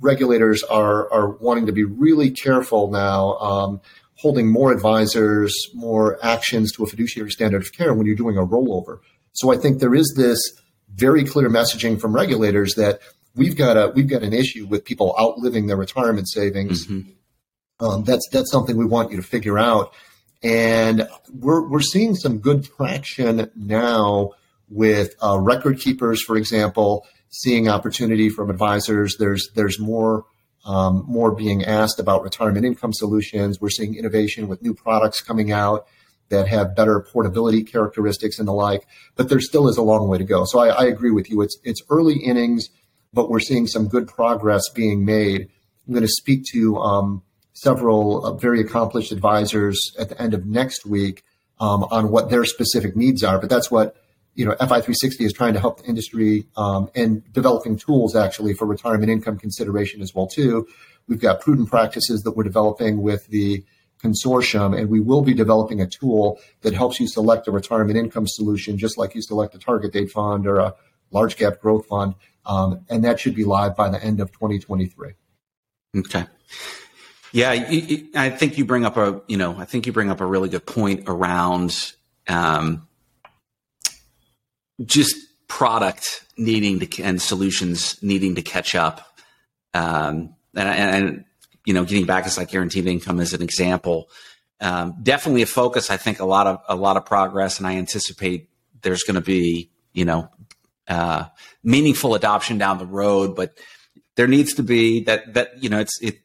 regulators 0.00 0.62
are 0.64 1.12
are 1.12 1.30
wanting 1.30 1.66
to 1.66 1.72
be 1.72 1.84
really 1.84 2.30
careful 2.30 2.90
now, 2.90 3.34
um, 3.38 3.80
holding 4.14 4.50
more 4.50 4.72
advisors, 4.72 5.54
more 5.74 6.18
actions 6.24 6.72
to 6.72 6.84
a 6.84 6.86
fiduciary 6.86 7.30
standard 7.30 7.62
of 7.62 7.72
care 7.72 7.94
when 7.94 8.06
you're 8.06 8.16
doing 8.16 8.36
a 8.36 8.46
rollover. 8.46 8.98
So 9.32 9.52
I 9.52 9.56
think 9.56 9.80
there 9.80 9.94
is 9.94 10.14
this 10.16 10.40
very 10.94 11.24
clear 11.24 11.50
messaging 11.50 12.00
from 12.00 12.14
regulators 12.14 12.74
that 12.74 13.00
we've 13.34 13.56
got 13.56 13.76
a 13.76 13.92
we've 13.94 14.08
got 14.08 14.22
an 14.22 14.32
issue 14.32 14.66
with 14.66 14.84
people 14.84 15.14
outliving 15.20 15.66
their 15.66 15.76
retirement 15.76 16.28
savings. 16.28 16.86
Mm-hmm. 16.86 17.10
Um, 17.84 18.04
that's 18.04 18.26
that's 18.32 18.50
something 18.50 18.76
we 18.76 18.86
want 18.86 19.10
you 19.10 19.18
to 19.18 19.22
figure 19.22 19.58
out, 19.58 19.92
and 20.42 21.06
we're 21.32 21.68
we're 21.68 21.80
seeing 21.80 22.14
some 22.14 22.38
good 22.38 22.64
traction 22.64 23.50
now 23.54 24.32
with 24.68 25.14
uh, 25.22 25.38
record 25.38 25.78
keepers, 25.78 26.22
for 26.22 26.36
example, 26.36 27.06
seeing 27.28 27.68
opportunity 27.68 28.28
from 28.28 28.50
advisors. 28.50 29.16
There's 29.18 29.50
there's 29.54 29.78
more 29.78 30.24
um, 30.64 31.04
more 31.06 31.32
being 31.32 31.64
asked 31.64 32.00
about 32.00 32.22
retirement 32.22 32.66
income 32.66 32.92
solutions. 32.92 33.60
We're 33.60 33.70
seeing 33.70 33.94
innovation 33.94 34.48
with 34.48 34.62
new 34.62 34.74
products 34.74 35.20
coming 35.20 35.52
out 35.52 35.86
that 36.28 36.48
have 36.48 36.74
better 36.74 37.00
portability 37.00 37.62
characteristics 37.62 38.38
and 38.38 38.48
the 38.48 38.52
like. 38.52 38.86
But 39.14 39.28
there 39.28 39.40
still 39.40 39.68
is 39.68 39.76
a 39.76 39.82
long 39.82 40.08
way 40.08 40.18
to 40.18 40.24
go. 40.24 40.44
So 40.44 40.58
I, 40.58 40.68
I 40.68 40.84
agree 40.86 41.12
with 41.12 41.30
you. 41.30 41.40
It's 41.40 41.56
it's 41.62 41.82
early 41.88 42.16
innings, 42.16 42.68
but 43.12 43.30
we're 43.30 43.40
seeing 43.40 43.66
some 43.66 43.88
good 43.88 44.08
progress 44.08 44.68
being 44.74 45.04
made. 45.04 45.48
I'm 45.86 45.92
going 45.92 46.02
to 46.02 46.08
speak 46.08 46.44
to 46.52 46.78
um, 46.78 47.22
several 47.52 48.24
uh, 48.24 48.34
very 48.34 48.60
accomplished 48.60 49.12
advisors 49.12 49.78
at 49.98 50.08
the 50.08 50.20
end 50.20 50.34
of 50.34 50.46
next 50.46 50.84
week 50.84 51.22
um, 51.60 51.84
on 51.84 52.10
what 52.10 52.28
their 52.28 52.44
specific 52.44 52.96
needs 52.96 53.22
are. 53.22 53.38
But 53.38 53.48
that's 53.48 53.70
what 53.70 53.96
you 54.36 54.44
know 54.44 54.52
FI360 54.52 55.22
is 55.22 55.32
trying 55.32 55.54
to 55.54 55.60
help 55.60 55.82
the 55.82 55.88
industry 55.88 56.46
um, 56.56 56.88
and 56.94 57.30
developing 57.32 57.76
tools 57.76 58.14
actually 58.14 58.54
for 58.54 58.66
retirement 58.66 59.10
income 59.10 59.38
consideration 59.38 60.02
as 60.02 60.14
well 60.14 60.26
too. 60.26 60.68
We've 61.08 61.20
got 61.20 61.40
prudent 61.40 61.68
practices 61.68 62.22
that 62.22 62.32
we're 62.32 62.44
developing 62.44 63.02
with 63.02 63.26
the 63.28 63.64
consortium, 64.02 64.78
and 64.78 64.90
we 64.90 65.00
will 65.00 65.22
be 65.22 65.34
developing 65.34 65.80
a 65.80 65.86
tool 65.86 66.38
that 66.60 66.74
helps 66.74 67.00
you 67.00 67.08
select 67.08 67.48
a 67.48 67.50
retirement 67.50 67.98
income 67.98 68.26
solution, 68.26 68.76
just 68.76 68.98
like 68.98 69.14
you 69.14 69.22
select 69.22 69.54
a 69.54 69.58
target 69.58 69.92
date 69.92 70.10
fund 70.10 70.46
or 70.46 70.58
a 70.58 70.74
large 71.10 71.36
cap 71.36 71.60
growth 71.60 71.86
fund, 71.86 72.14
um, 72.44 72.84
and 72.90 73.04
that 73.04 73.18
should 73.18 73.34
be 73.34 73.44
live 73.44 73.74
by 73.74 73.88
the 73.88 74.02
end 74.02 74.20
of 74.20 74.30
2023. 74.32 75.12
Okay. 75.98 76.26
Yeah, 77.32 77.50
I 78.14 78.30
think 78.30 78.58
you 78.58 78.64
bring 78.64 78.84
up 78.84 78.96
a 78.96 79.20
you 79.26 79.36
know 79.36 79.56
I 79.56 79.64
think 79.64 79.86
you 79.86 79.92
bring 79.92 80.10
up 80.10 80.20
a 80.20 80.26
really 80.26 80.48
good 80.48 80.66
point 80.66 81.04
around 81.06 81.94
um, 82.28 82.86
just 84.84 85.16
product 85.48 86.24
needing 86.36 86.80
to 86.80 87.02
and 87.02 87.20
solutions 87.20 88.02
needing 88.02 88.34
to 88.34 88.42
catch 88.42 88.74
up. 88.74 89.06
Um, 89.74 90.34
and, 90.54 90.68
and, 90.68 91.24
you 91.64 91.74
know, 91.74 91.84
getting 91.84 92.06
back 92.06 92.26
to 92.26 92.40
like 92.40 92.50
guaranteed 92.50 92.86
income 92.86 93.20
as 93.20 93.32
an 93.32 93.42
example, 93.42 94.08
um, 94.60 94.94
definitely 95.02 95.42
a 95.42 95.46
focus. 95.46 95.90
I 95.90 95.96
think 95.96 96.20
a 96.20 96.24
lot 96.24 96.46
of 96.46 96.60
a 96.68 96.76
lot 96.76 96.96
of 96.96 97.04
progress, 97.04 97.58
and 97.58 97.66
I 97.66 97.76
anticipate 97.76 98.48
there's 98.82 99.02
going 99.02 99.16
to 99.16 99.20
be 99.20 99.70
you 99.92 100.04
know 100.04 100.28
uh, 100.88 101.24
meaningful 101.62 102.14
adoption 102.14 102.56
down 102.58 102.78
the 102.78 102.86
road. 102.86 103.36
But 103.36 103.58
there 104.14 104.26
needs 104.26 104.54
to 104.54 104.62
be 104.62 105.04
that 105.04 105.34
that 105.34 105.62
you 105.62 105.68
know 105.68 105.80
it's 105.80 106.00
it 106.00 106.20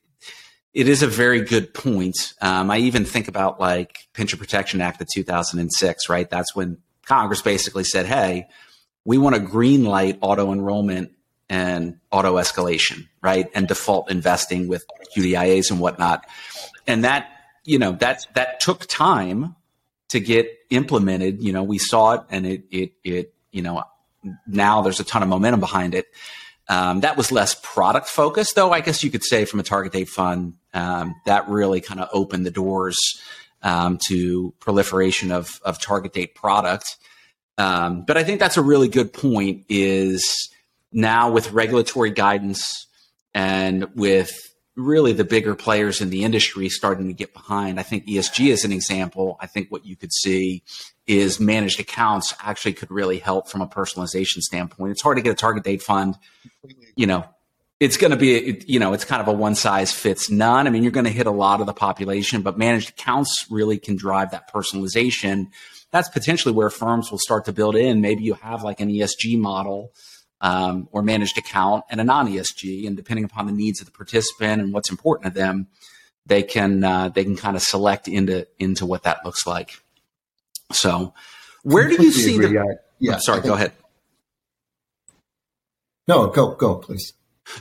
it 0.73 0.87
is 0.87 1.03
a 1.03 1.07
very 1.07 1.41
good 1.41 1.73
point. 1.73 2.33
Um, 2.41 2.71
I 2.71 2.77
even 2.77 3.03
think 3.03 3.27
about 3.27 3.59
like 3.59 3.97
Pension 4.13 4.39
Protection 4.39 4.79
Act 4.79 5.01
of 5.01 5.07
2006, 5.13 6.07
right? 6.07 6.29
That's 6.29 6.55
when 6.55 6.77
Congress 7.11 7.41
basically 7.41 7.83
said, 7.83 8.05
hey, 8.05 8.47
we 9.03 9.17
want 9.17 9.35
to 9.35 9.41
green 9.41 9.83
light 9.83 10.17
auto 10.21 10.53
enrollment 10.53 11.11
and 11.49 11.99
auto 12.09 12.37
escalation, 12.37 13.05
right? 13.21 13.49
And 13.53 13.67
default 13.67 14.09
investing 14.09 14.69
with 14.69 14.85
QDIAs 15.13 15.71
and 15.71 15.81
whatnot. 15.81 16.25
And 16.87 17.03
that, 17.03 17.29
you 17.65 17.79
know, 17.79 17.91
that 17.99 18.25
that 18.35 18.61
took 18.61 18.85
time 18.85 19.57
to 20.07 20.21
get 20.21 20.47
implemented. 20.69 21.43
You 21.43 21.51
know, 21.51 21.63
we 21.63 21.79
saw 21.79 22.13
it 22.13 22.21
and 22.29 22.47
it 22.47 22.63
it 22.71 22.93
it, 23.03 23.33
you 23.51 23.61
know, 23.61 23.83
now 24.47 24.81
there's 24.81 25.01
a 25.01 25.03
ton 25.03 25.21
of 25.21 25.27
momentum 25.27 25.59
behind 25.59 25.93
it. 25.93 26.05
Um, 26.69 27.01
that 27.01 27.17
was 27.17 27.29
less 27.29 27.59
product 27.61 28.07
focused, 28.07 28.55
though. 28.55 28.71
I 28.71 28.79
guess 28.79 29.03
you 29.03 29.11
could 29.11 29.25
say 29.25 29.43
from 29.43 29.59
a 29.59 29.63
target 29.63 29.91
date 29.91 30.07
fund, 30.07 30.53
um, 30.73 31.15
that 31.25 31.49
really 31.49 31.81
kind 31.81 31.99
of 31.99 32.07
opened 32.13 32.45
the 32.45 32.51
doors 32.51 32.97
um, 33.63 33.99
to 34.07 34.53
proliferation 34.59 35.31
of, 35.31 35.59
of 35.63 35.81
target 35.81 36.13
date 36.13 36.35
product. 36.35 36.97
Um, 37.57 38.03
but 38.05 38.17
I 38.17 38.23
think 38.23 38.39
that's 38.39 38.57
a 38.57 38.61
really 38.61 38.87
good 38.87 39.13
point 39.13 39.65
is 39.69 40.49
now 40.91 41.31
with 41.31 41.51
regulatory 41.51 42.11
guidance 42.11 42.87
and 43.33 43.87
with 43.95 44.31
really 44.75 45.13
the 45.13 45.23
bigger 45.23 45.53
players 45.53 46.01
in 46.01 46.09
the 46.09 46.23
industry 46.23 46.69
starting 46.69 47.07
to 47.07 47.13
get 47.13 47.33
behind. 47.33 47.79
I 47.79 47.83
think 47.83 48.07
ESG 48.07 48.47
is 48.47 48.63
an 48.63 48.71
example. 48.71 49.37
I 49.39 49.47
think 49.47 49.69
what 49.69 49.85
you 49.85 49.95
could 49.95 50.13
see 50.13 50.63
is 51.07 51.39
managed 51.39 51.79
accounts 51.79 52.33
actually 52.41 52.73
could 52.73 52.89
really 52.89 53.19
help 53.19 53.49
from 53.49 53.61
a 53.61 53.67
personalization 53.67 54.39
standpoint. 54.39 54.91
It's 54.91 55.01
hard 55.01 55.17
to 55.17 55.23
get 55.23 55.31
a 55.31 55.35
target 55.35 55.63
date 55.63 55.81
fund, 55.81 56.17
you 56.95 57.05
know, 57.05 57.25
it's 57.81 57.97
going 57.97 58.11
to 58.11 58.17
be, 58.17 58.63
you 58.67 58.77
know, 58.77 58.93
it's 58.93 59.05
kind 59.05 59.23
of 59.23 59.27
a 59.27 59.31
one 59.31 59.55
size 59.55 59.91
fits 59.91 60.29
none. 60.29 60.67
I 60.67 60.69
mean, 60.69 60.83
you're 60.83 60.91
going 60.91 61.07
to 61.07 61.11
hit 61.11 61.25
a 61.25 61.31
lot 61.31 61.61
of 61.61 61.65
the 61.65 61.73
population, 61.73 62.43
but 62.43 62.55
managed 62.55 62.89
accounts 62.89 63.47
really 63.49 63.79
can 63.79 63.95
drive 63.95 64.29
that 64.31 64.53
personalization. 64.53 65.47
That's 65.89 66.07
potentially 66.07 66.53
where 66.53 66.69
firms 66.69 67.09
will 67.09 67.17
start 67.17 67.45
to 67.45 67.51
build 67.51 67.75
in. 67.75 67.99
Maybe 67.99 68.23
you 68.23 68.35
have 68.35 68.61
like 68.61 68.81
an 68.81 68.89
ESG 68.89 69.39
model 69.39 69.93
um, 70.41 70.89
or 70.91 71.01
managed 71.01 71.39
account 71.39 71.83
and 71.89 71.99
a 71.99 72.03
non 72.03 72.27
ESG, 72.31 72.85
and 72.85 72.95
depending 72.95 73.25
upon 73.25 73.47
the 73.47 73.51
needs 73.51 73.79
of 73.79 73.87
the 73.87 73.91
participant 73.91 74.61
and 74.61 74.73
what's 74.73 74.91
important 74.91 75.33
to 75.33 75.39
them, 75.39 75.65
they 76.27 76.43
can 76.43 76.83
uh, 76.83 77.09
they 77.09 77.23
can 77.23 77.35
kind 77.35 77.55
of 77.55 77.63
select 77.63 78.07
into 78.07 78.47
into 78.59 78.85
what 78.85 79.03
that 79.03 79.25
looks 79.25 79.47
like. 79.47 79.81
So, 80.71 81.15
where 81.63 81.87
do 81.87 81.95
you 81.95 82.11
see 82.11 82.35
agree. 82.35 82.49
the? 82.49 82.77
Yeah, 82.99 83.17
sorry, 83.17 83.41
go 83.41 83.55
ahead. 83.55 83.71
No, 86.07 86.27
go 86.27 86.53
go 86.53 86.75
please. 86.75 87.13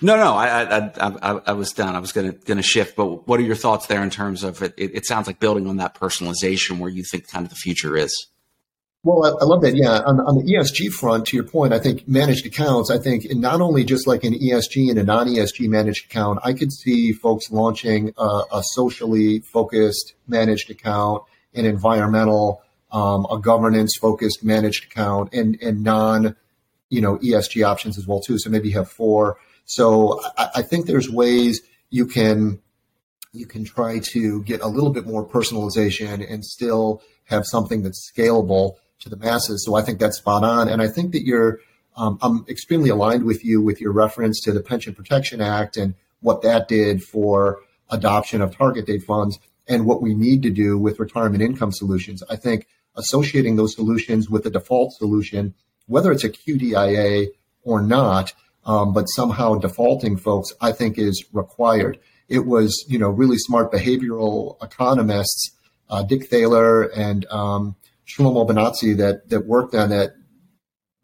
No, 0.03 0.17
no, 0.17 0.35
I, 0.35 0.79
I, 0.79 0.91
I, 1.01 1.41
I 1.47 1.53
was 1.53 1.73
done. 1.73 1.97
I 1.97 1.99
was 1.99 2.13
going 2.13 2.33
to 2.35 2.63
shift, 2.63 2.97
but 2.97 3.27
what 3.27 3.41
are 3.41 3.43
your 3.43 3.57
thoughts 3.57 3.87
there 3.87 4.03
in 4.03 4.11
terms 4.11 4.45
of 4.45 4.63
it, 4.63 4.75
it? 4.77 4.95
It 4.95 5.07
sounds 5.07 5.27
like 5.27 5.41
building 5.41 5.67
on 5.67 5.79
that 5.79 5.95
personalization, 5.95 6.79
where 6.79 6.91
you 6.91 7.03
think 7.03 7.29
kind 7.29 7.45
of 7.45 7.51
the 7.51 7.57
future 7.57 7.97
is. 7.97 8.29
Well, 9.03 9.25
I, 9.25 9.43
I 9.43 9.47
love 9.47 9.63
that. 9.63 9.75
Yeah, 9.75 10.01
on, 10.01 10.21
on, 10.21 10.37
the 10.37 10.53
ESG 10.53 10.93
front, 10.93 11.27
to 11.27 11.37
your 11.37 11.45
point, 11.45 11.73
I 11.73 11.79
think 11.79 12.07
managed 12.07 12.45
accounts. 12.45 12.91
I 12.91 12.99
think 12.99 13.25
not 13.31 13.63
only 13.63 13.83
just 13.83 14.07
like 14.07 14.25
an 14.25 14.35
ESG 14.35 14.91
and 14.91 14.99
a 14.99 15.03
non-ESG 15.03 15.69
managed 15.69 16.07
account, 16.07 16.39
I 16.45 16.53
could 16.53 16.71
see 16.71 17.13
folks 17.13 17.51
launching 17.51 18.13
a, 18.19 18.43
a 18.53 18.63
socially 18.63 19.41
focused 19.41 20.15
managed 20.29 20.71
account, 20.71 21.23
an 21.55 21.65
environmental, 21.65 22.63
um, 22.93 23.27
a 23.31 23.39
governance 23.39 23.97
focused 23.99 24.45
managed 24.45 24.85
account, 24.85 25.33
and 25.33 25.57
and 25.63 25.83
non, 25.83 26.37
you 26.91 27.01
know, 27.01 27.17
ESG 27.19 27.67
options 27.67 27.97
as 27.97 28.07
well 28.07 28.21
too. 28.21 28.39
So 28.39 28.51
maybe 28.51 28.69
you 28.69 28.75
have 28.75 28.91
four 28.91 29.39
so 29.64 30.21
I, 30.37 30.49
I 30.57 30.62
think 30.62 30.87
there's 30.87 31.11
ways 31.11 31.61
you 31.90 32.07
can 32.07 32.61
you 33.33 33.47
can 33.47 33.64
try 33.64 34.00
to 34.00 34.43
get 34.43 34.61
a 34.61 34.67
little 34.67 34.90
bit 34.90 35.07
more 35.07 35.26
personalization 35.26 36.29
and 36.29 36.45
still 36.45 37.02
have 37.25 37.47
something 37.47 37.83
that's 37.83 38.11
scalable 38.11 38.75
to 39.00 39.09
the 39.09 39.17
masses. 39.17 39.64
So 39.64 39.75
I 39.75 39.83
think 39.83 39.99
that's 39.99 40.19
spot 40.19 40.45
on. 40.45 40.69
And 40.69 40.83
I 40.83 40.88
think 40.88 41.12
that 41.12 41.25
you're, 41.25 41.61
um, 41.97 42.19
I'm 42.23 42.45
extremely 42.49 42.90
aligned 42.90 43.25
with 43.25 43.45
you 43.45 43.62
with 43.62 43.81
your 43.81 43.93
reference 43.93 44.40
to 44.43 44.52
the 44.52 44.61
Pension 44.61 44.95
Protection 44.95 45.40
Act 45.40 45.76
and 45.76 45.95
what 46.21 46.43
that 46.43 46.69
did 46.69 47.02
for 47.02 47.61
adoption 47.88 48.40
of 48.43 48.57
target 48.57 48.87
date 48.87 49.05
funds 49.05 49.38
and 49.69 49.87
what 49.87 50.02
we 50.02 50.14
need 50.14 50.43
to 50.43 50.50
do 50.50 50.76
with 50.76 50.99
retirement 50.99 51.43
income 51.43 51.73
solutions. 51.73 52.23
I 52.29 52.37
think 52.37 52.67
associating 52.97 53.57
those 53.57 53.75
solutions 53.75 54.29
with 54.29 54.43
the 54.43 54.50
default 54.50 54.93
solution, 54.95 55.55
whether 55.87 56.11
it's 56.11 56.25
a 56.25 56.31
QDIA 56.31 57.29
or 57.62 57.81
not, 57.81 58.33
um, 58.64 58.93
but 58.93 59.05
somehow 59.05 59.55
defaulting 59.57 60.17
folks, 60.17 60.50
I 60.61 60.73
think, 60.73 60.99
is 60.99 61.25
required. 61.33 61.99
It 62.29 62.47
was, 62.47 62.85
you 62.88 62.99
know, 62.99 63.09
really 63.09 63.38
smart 63.38 63.73
behavioral 63.73 64.62
economists, 64.62 65.50
uh, 65.88 66.02
Dick 66.02 66.29
Thaler 66.29 66.85
and 66.85 67.26
um, 67.26 67.76
Shlomo 68.07 68.49
Benartzi, 68.49 68.97
that 68.99 69.29
that 69.31 69.47
worked 69.47 69.75
on 69.75 69.90
that 69.90 70.14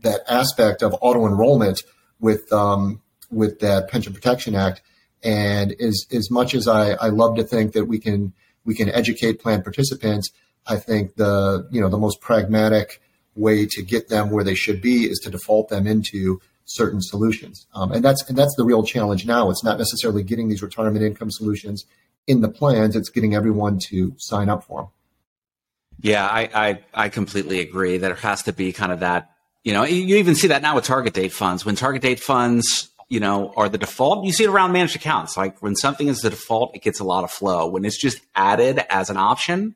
that 0.01 0.21
aspect 0.29 0.83
of 0.83 0.95
auto 1.01 1.27
enrollment 1.27 1.83
with 2.21 2.53
um, 2.53 3.03
with 3.31 3.61
that 3.61 3.89
Pension 3.89 4.13
Protection 4.13 4.55
Act. 4.55 4.83
And 5.23 5.73
as 5.81 6.07
as 6.13 6.31
much 6.31 6.55
as 6.55 6.69
I, 6.69 6.93
I 6.93 7.09
love 7.09 7.37
to 7.37 7.43
think 7.43 7.73
that 7.73 7.87
we 7.87 7.99
can 7.99 8.33
we 8.65 8.75
can 8.75 8.89
educate 8.91 9.41
plan 9.41 9.63
participants, 9.63 10.31
I 10.67 10.77
think 10.77 11.17
the 11.17 11.67
you 11.73 11.81
know 11.81 11.89
the 11.89 11.99
most 11.99 12.21
pragmatic 12.21 13.01
way 13.35 13.67
to 13.67 13.83
get 13.83 14.09
them 14.09 14.31
where 14.31 14.45
they 14.45 14.55
should 14.55 14.81
be 14.81 15.05
is 15.05 15.19
to 15.21 15.31
default 15.31 15.69
them 15.69 15.87
into 15.87 16.41
certain 16.67 17.01
solutions. 17.01 17.67
Um, 17.75 17.93
and 17.93 18.05
that's 18.05 18.29
and 18.29 18.37
that's 18.37 18.55
the 18.57 18.65
real 18.65 18.83
challenge 18.83 19.25
now. 19.25 19.51
It's 19.51 19.65
not 19.65 19.79
necessarily 19.79 20.23
getting 20.23 20.49
these 20.49 20.63
retirement 20.63 21.05
income 21.05 21.31
solutions 21.31 21.87
in 22.27 22.43
the 22.43 22.49
plans; 22.49 22.95
it's 22.95 23.09
getting 23.09 23.35
everyone 23.35 23.79
to 23.89 24.15
sign 24.19 24.49
up 24.49 24.65
for 24.65 24.83
them. 24.83 24.91
Yeah, 26.01 26.27
I 26.27 26.51
I, 26.55 26.81
I 27.07 27.09
completely 27.09 27.61
agree. 27.61 27.97
There 27.97 28.15
has 28.17 28.43
to 28.45 28.53
be 28.53 28.73
kind 28.73 28.93
of 28.93 29.01
that. 29.01 29.31
You 29.65 29.73
know, 29.73 29.83
you 29.83 30.17
even 30.17 30.37
see 30.37 30.49
that 30.49 30.63
now 30.63 30.77
with 30.77 30.85
target 30.85 31.15
date 31.15 31.33
funds. 31.33 31.65
When 31.65 31.75
target 31.75 32.01
date 32.03 32.21
funds, 32.21 32.89
you 33.09 33.19
know, 33.19 33.53
are 33.57 33.69
the 33.69 33.79
default, 33.79 34.25
you 34.25 34.33
see 34.33 34.45
it 34.45 34.49
around 34.49 34.73
managed 34.73 34.95
accounts. 34.95 35.37
Like 35.37 35.61
when 35.61 35.75
something 35.75 36.07
is 36.07 36.21
the 36.21 36.31
default, 36.31 36.77
it 36.77 36.83
gets 36.83 37.01
a 37.01 37.05
lot 37.05 37.25
of 37.25 37.33
flow. 37.33 37.67
When 37.69 37.85
it's 37.85 38.01
just 38.01 38.21
added 38.37 38.85
as 38.91 39.11
an 39.11 39.17
option, 39.17 39.75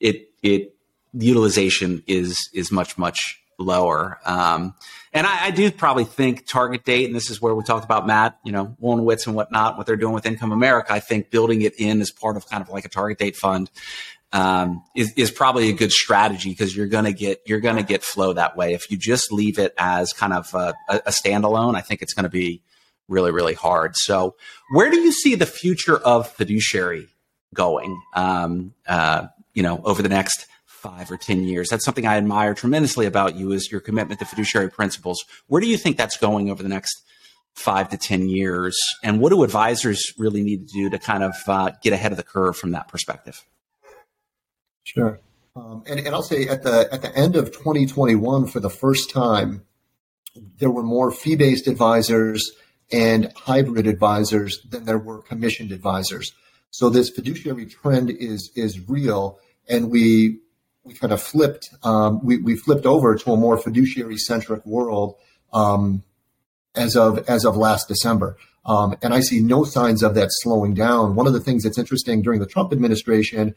it 0.00 0.30
it 0.42 0.74
utilization 1.12 2.02
is 2.06 2.36
is 2.54 2.72
much 2.72 2.98
much 2.98 3.39
lower. 3.60 4.18
Um, 4.24 4.74
and 5.12 5.26
I, 5.26 5.46
I, 5.46 5.50
do 5.50 5.70
probably 5.70 6.04
think 6.04 6.46
target 6.46 6.84
date, 6.84 7.06
and 7.06 7.14
this 7.14 7.30
is 7.30 7.40
where 7.40 7.54
we 7.54 7.62
talked 7.62 7.84
about 7.84 8.06
Matt, 8.06 8.38
you 8.44 8.52
know, 8.52 8.76
Wolowitz 8.82 9.26
and 9.26 9.36
whatnot, 9.36 9.76
what 9.76 9.86
they're 9.86 9.96
doing 9.96 10.14
with 10.14 10.26
Income 10.26 10.52
America. 10.52 10.92
I 10.92 11.00
think 11.00 11.30
building 11.30 11.62
it 11.62 11.74
in 11.78 12.00
as 12.00 12.10
part 12.10 12.36
of 12.36 12.48
kind 12.48 12.62
of 12.62 12.70
like 12.70 12.84
a 12.84 12.88
target 12.88 13.18
date 13.18 13.36
fund 13.36 13.70
um, 14.32 14.82
is, 14.94 15.12
is 15.16 15.30
probably 15.30 15.68
a 15.68 15.72
good 15.72 15.92
strategy 15.92 16.50
because 16.50 16.76
you're 16.76 16.86
gonna 16.86 17.12
get 17.12 17.42
you're 17.46 17.60
gonna 17.60 17.82
get 17.82 18.02
flow 18.02 18.32
that 18.32 18.56
way. 18.56 18.74
If 18.74 18.90
you 18.90 18.96
just 18.96 19.32
leave 19.32 19.58
it 19.58 19.74
as 19.76 20.12
kind 20.12 20.32
of 20.32 20.54
a, 20.54 20.74
a 20.88 21.10
standalone, 21.10 21.74
I 21.74 21.80
think 21.80 22.02
it's 22.02 22.14
going 22.14 22.24
to 22.24 22.30
be 22.30 22.62
really 23.08 23.32
really 23.32 23.54
hard. 23.54 23.96
So, 23.96 24.36
where 24.72 24.90
do 24.90 24.98
you 25.00 25.12
see 25.12 25.34
the 25.34 25.46
future 25.46 25.98
of 25.98 26.30
fiduciary 26.30 27.08
going? 27.54 28.00
Um, 28.14 28.74
uh, 28.86 29.26
you 29.52 29.62
know, 29.62 29.80
over 29.84 30.00
the 30.00 30.08
next 30.08 30.46
five 30.80 31.10
or 31.10 31.16
10 31.16 31.44
years. 31.44 31.68
That's 31.68 31.84
something 31.84 32.06
I 32.06 32.16
admire 32.16 32.54
tremendously 32.54 33.06
about 33.06 33.36
you 33.36 33.52
is 33.52 33.70
your 33.70 33.80
commitment 33.80 34.18
to 34.20 34.26
fiduciary 34.26 34.70
principles. 34.70 35.24
Where 35.46 35.60
do 35.60 35.68
you 35.68 35.76
think 35.76 35.96
that's 35.96 36.16
going 36.16 36.50
over 36.50 36.62
the 36.62 36.68
next 36.68 37.02
five 37.54 37.90
to 37.90 37.98
10 37.98 38.28
years? 38.28 38.78
And 39.04 39.20
what 39.20 39.30
do 39.30 39.42
advisors 39.42 40.12
really 40.18 40.42
need 40.42 40.68
to 40.68 40.72
do 40.72 40.90
to 40.90 40.98
kind 40.98 41.22
of 41.22 41.34
uh, 41.46 41.72
get 41.82 41.92
ahead 41.92 42.12
of 42.12 42.16
the 42.16 42.24
curve 42.24 42.56
from 42.56 42.70
that 42.72 42.88
perspective? 42.88 43.44
Sure. 44.84 45.20
Um, 45.54 45.82
and, 45.86 46.00
and 46.00 46.14
I'll 46.14 46.22
say 46.22 46.48
at 46.48 46.62
the 46.62 46.88
at 46.92 47.02
the 47.02 47.14
end 47.14 47.36
of 47.36 47.52
2021, 47.52 48.46
for 48.46 48.60
the 48.60 48.70
first 48.70 49.10
time, 49.10 49.62
there 50.58 50.70
were 50.70 50.82
more 50.82 51.10
fee-based 51.10 51.66
advisors 51.66 52.52
and 52.92 53.32
hybrid 53.36 53.86
advisors 53.86 54.60
than 54.68 54.84
there 54.84 54.98
were 54.98 55.22
commissioned 55.22 55.72
advisors. 55.72 56.32
So 56.70 56.88
this 56.88 57.10
fiduciary 57.10 57.66
trend 57.66 58.10
is 58.10 58.50
is 58.54 58.88
real, 58.88 59.38
and 59.68 59.90
we 59.90 60.40
we 60.84 60.94
kind 60.94 61.12
of 61.12 61.20
flipped 61.20 61.70
um, 61.82 62.24
we 62.24 62.38
we 62.38 62.56
flipped 62.56 62.86
over 62.86 63.14
to 63.14 63.32
a 63.32 63.36
more 63.36 63.58
fiduciary 63.58 64.16
centric 64.16 64.64
world 64.64 65.16
um, 65.52 66.02
as 66.74 66.96
of 66.96 67.28
as 67.28 67.44
of 67.44 67.56
last 67.56 67.88
December. 67.88 68.36
Um, 68.64 68.96
and 69.02 69.14
I 69.14 69.20
see 69.20 69.40
no 69.40 69.64
signs 69.64 70.02
of 70.02 70.14
that 70.14 70.28
slowing 70.30 70.74
down. 70.74 71.14
One 71.14 71.26
of 71.26 71.32
the 71.32 71.40
things 71.40 71.62
that's 71.62 71.78
interesting 71.78 72.20
during 72.20 72.40
the 72.40 72.46
Trump 72.46 72.72
administration, 72.72 73.54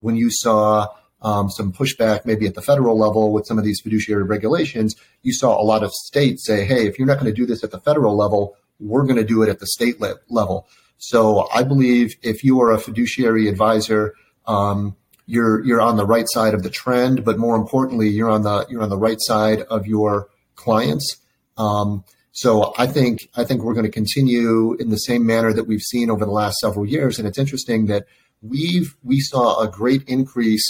when 0.00 0.16
you 0.16 0.30
saw 0.30 0.88
um, 1.20 1.50
some 1.50 1.72
pushback 1.72 2.24
maybe 2.24 2.46
at 2.46 2.54
the 2.54 2.62
federal 2.62 2.98
level 2.98 3.32
with 3.32 3.46
some 3.46 3.58
of 3.58 3.64
these 3.64 3.80
fiduciary 3.80 4.22
regulations, 4.22 4.94
you 5.22 5.32
saw 5.32 5.60
a 5.60 5.62
lot 5.62 5.82
of 5.82 5.92
states 5.92 6.46
say, 6.46 6.64
hey, 6.64 6.86
if 6.86 6.98
you're 6.98 7.06
not 7.06 7.20
going 7.20 7.32
to 7.32 7.36
do 7.36 7.46
this 7.46 7.62
at 7.64 7.70
the 7.70 7.80
federal 7.80 8.16
level, 8.16 8.56
we're 8.78 9.04
going 9.04 9.16
to 9.16 9.24
do 9.24 9.42
it 9.42 9.48
at 9.48 9.58
the 9.58 9.66
state 9.66 10.00
le- 10.00 10.16
level. 10.28 10.66
So 10.98 11.48
I 11.54 11.62
believe 11.62 12.16
if 12.22 12.42
you 12.42 12.60
are 12.62 12.72
a 12.72 12.78
fiduciary 12.78 13.48
advisor, 13.48 14.14
um, 14.46 14.96
you're 15.26 15.64
you're 15.64 15.80
on 15.80 15.96
the 15.96 16.06
right 16.06 16.26
side 16.28 16.54
of 16.54 16.62
the 16.62 16.70
trend, 16.70 17.24
but 17.24 17.38
more 17.38 17.56
importantly, 17.56 18.08
you're 18.08 18.30
on 18.30 18.42
the 18.42 18.66
you're 18.68 18.82
on 18.82 18.88
the 18.88 18.98
right 18.98 19.18
side 19.18 19.62
of 19.62 19.86
your 19.86 20.28
clients. 20.54 21.16
Um, 21.58 22.04
so 22.32 22.74
I 22.78 22.86
think 22.86 23.28
I 23.36 23.44
think 23.44 23.62
we're 23.62 23.74
going 23.74 23.86
to 23.86 23.92
continue 23.92 24.74
in 24.74 24.90
the 24.90 24.98
same 24.98 25.26
manner 25.26 25.52
that 25.52 25.66
we've 25.66 25.80
seen 25.80 26.10
over 26.10 26.24
the 26.24 26.30
last 26.30 26.58
several 26.58 26.86
years. 26.86 27.18
And 27.18 27.26
it's 27.26 27.38
interesting 27.38 27.86
that 27.86 28.06
we've 28.42 28.94
we 29.02 29.20
saw 29.20 29.60
a 29.60 29.68
great 29.68 30.02
increase 30.06 30.64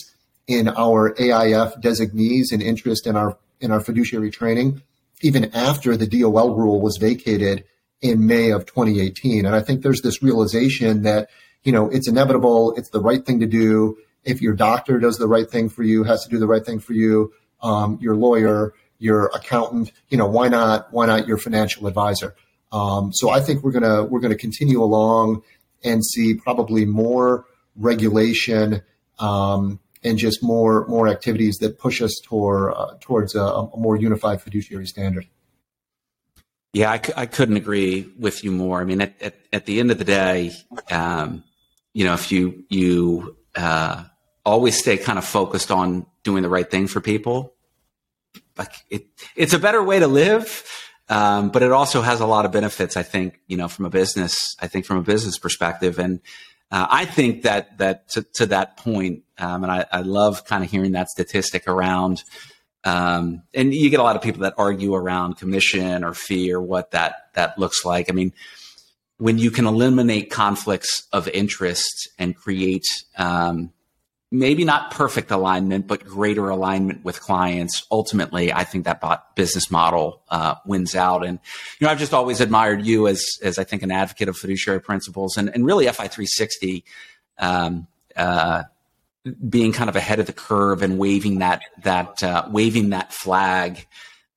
in 0.46 0.68
our 0.68 1.14
AIF 1.18 1.80
designees 1.80 2.52
and 2.52 2.62
interest 2.62 3.06
in 3.06 3.16
our 3.16 3.36
in 3.60 3.70
our 3.70 3.80
fiduciary 3.80 4.30
training, 4.30 4.82
even 5.22 5.52
after 5.54 5.96
the 5.96 6.06
DOL 6.06 6.54
rule 6.54 6.80
was 6.80 6.98
vacated 6.98 7.64
in 8.02 8.26
May 8.26 8.50
of 8.50 8.66
2018. 8.66 9.46
And 9.46 9.54
I 9.54 9.60
think 9.60 9.82
there's 9.82 10.02
this 10.02 10.22
realization 10.22 11.02
that, 11.02 11.30
you 11.64 11.72
know, 11.72 11.88
it's 11.88 12.08
inevitable, 12.08 12.75
it's 12.76 12.90
the 12.90 13.00
right 13.00 13.25
thing 13.25 13.40
to 13.40 13.46
do. 13.46 13.96
If 14.26 14.42
your 14.42 14.54
doctor 14.54 14.99
does 14.99 15.16
the 15.16 15.28
right 15.28 15.49
thing 15.49 15.68
for 15.68 15.83
you, 15.83 16.04
has 16.04 16.25
to 16.25 16.28
do 16.28 16.38
the 16.38 16.47
right 16.47 16.64
thing 16.64 16.80
for 16.80 16.92
you, 16.92 17.33
um, 17.62 17.99
your 18.00 18.16
lawyer, 18.16 18.75
your 18.99 19.26
accountant, 19.35 19.92
you 20.09 20.18
know, 20.18 20.26
why 20.26 20.49
not, 20.49 20.92
why 20.92 21.06
not 21.06 21.26
your 21.26 21.38
financial 21.38 21.87
advisor? 21.87 22.35
Um, 22.73 23.12
so 23.12 23.30
I 23.30 23.40
think 23.40 23.62
we're 23.62 23.73
gonna 23.73 24.04
we're 24.04 24.21
gonna 24.21 24.37
continue 24.37 24.83
along 24.83 25.42
and 25.85 26.04
see 26.04 26.35
probably 26.35 26.85
more 26.85 27.47
regulation 27.76 28.83
um, 29.18 29.78
and 30.02 30.18
just 30.18 30.42
more 30.42 30.87
more 30.88 31.09
activities 31.09 31.56
that 31.61 31.78
push 31.78 32.02
us 32.02 32.21
toward 32.25 32.75
uh, 32.75 32.95
towards 33.00 33.35
a, 33.35 33.40
a 33.40 33.76
more 33.76 33.97
unified 33.97 34.42
fiduciary 34.42 34.87
standard. 34.87 35.26
Yeah, 36.73 36.90
I, 36.90 37.00
I 37.16 37.26
couldn't 37.26 37.56
agree 37.56 38.12
with 38.18 38.45
you 38.45 38.52
more. 38.52 38.83
I 38.83 38.85
mean, 38.85 39.00
at, 39.00 39.23
at, 39.23 39.35
at 39.50 39.64
the 39.64 39.80
end 39.80 39.90
of 39.90 39.97
the 39.97 40.04
day, 40.04 40.52
um, 40.90 41.42
you 41.95 42.04
know, 42.04 42.12
if 42.12 42.30
you 42.30 42.64
you 42.68 43.37
uh, 43.54 44.04
always 44.46 44.78
stay 44.78 44.96
kind 44.96 45.18
of 45.18 45.24
focused 45.26 45.70
on 45.70 46.06
doing 46.22 46.42
the 46.42 46.48
right 46.48 46.70
thing 46.70 46.86
for 46.86 47.02
people, 47.02 47.52
like 48.56 48.72
it, 48.88 49.06
it's 49.34 49.52
a 49.52 49.58
better 49.58 49.82
way 49.82 49.98
to 49.98 50.06
live. 50.06 50.64
Um, 51.08 51.50
but 51.50 51.62
it 51.62 51.70
also 51.70 52.00
has 52.00 52.20
a 52.20 52.26
lot 52.26 52.46
of 52.46 52.52
benefits. 52.52 52.96
I 52.96 53.02
think, 53.02 53.38
you 53.46 53.56
know, 53.56 53.68
from 53.68 53.84
a 53.84 53.90
business, 53.90 54.56
I 54.60 54.66
think 54.66 54.86
from 54.86 54.96
a 54.96 55.02
business 55.02 55.38
perspective, 55.38 55.98
and 56.00 56.20
uh, 56.72 56.86
I 56.90 57.04
think 57.04 57.42
that 57.42 57.78
that 57.78 58.08
to, 58.10 58.22
to 58.34 58.46
that 58.46 58.78
point, 58.78 59.22
um, 59.38 59.62
and 59.62 59.70
I, 59.70 59.84
I 59.92 60.00
love 60.00 60.46
kind 60.46 60.64
of 60.64 60.70
hearing 60.70 60.92
that 60.92 61.08
statistic 61.08 61.68
around 61.68 62.25
um, 62.86 63.42
and 63.52 63.75
you 63.75 63.90
get 63.90 63.99
a 63.99 64.04
lot 64.04 64.14
of 64.14 64.23
people 64.23 64.42
that 64.42 64.54
argue 64.56 64.94
around 64.94 65.38
commission 65.38 66.04
or 66.04 66.14
fee 66.14 66.52
or 66.52 66.62
what 66.62 66.92
that 66.92 67.32
that 67.34 67.58
looks 67.58 67.84
like. 67.84 68.08
I 68.08 68.12
mean, 68.12 68.32
when 69.18 69.38
you 69.38 69.50
can 69.50 69.66
eliminate 69.66 70.30
conflicts 70.30 71.02
of 71.12 71.26
interest 71.28 72.08
and 72.16 72.36
create 72.36 72.84
um, 73.18 73.73
maybe 74.30 74.65
not 74.65 74.91
perfect 74.91 75.30
alignment, 75.30 75.86
but 75.86 76.04
greater 76.04 76.49
alignment 76.49 77.04
with 77.04 77.21
clients, 77.21 77.86
ultimately, 77.91 78.52
I 78.52 78.65
think 78.65 78.84
that 78.84 79.02
business 79.34 79.71
model 79.71 80.23
uh, 80.28 80.56
wins 80.65 80.95
out. 80.95 81.25
And 81.25 81.39
you 81.78 81.86
know, 81.86 81.91
I've 81.91 81.99
just 81.99 82.15
always 82.15 82.41
admired 82.41 82.84
you 82.84 83.06
as 83.06 83.25
as 83.43 83.58
I 83.58 83.65
think 83.65 83.82
an 83.82 83.91
advocate 83.91 84.28
of 84.28 84.36
fiduciary 84.36 84.80
principles 84.80 85.36
and 85.36 85.49
and 85.49 85.65
really 85.65 85.86
FI 85.86 86.08
three 86.08 86.26
sixty. 86.26 86.84
Um, 87.39 87.86
uh, 88.17 88.62
being 89.49 89.73
kind 89.73 89.91
of 89.91 89.97
ahead 89.97 90.21
of 90.21 90.26
the 90.26 90.32
curve 90.32 90.82
and 90.82 90.99
waving 90.99 91.41
that 91.41 91.62
that 91.82 92.23
uh, 92.23 92.47
waving 92.50 92.91
that 92.91 93.12
flag. 93.12 93.86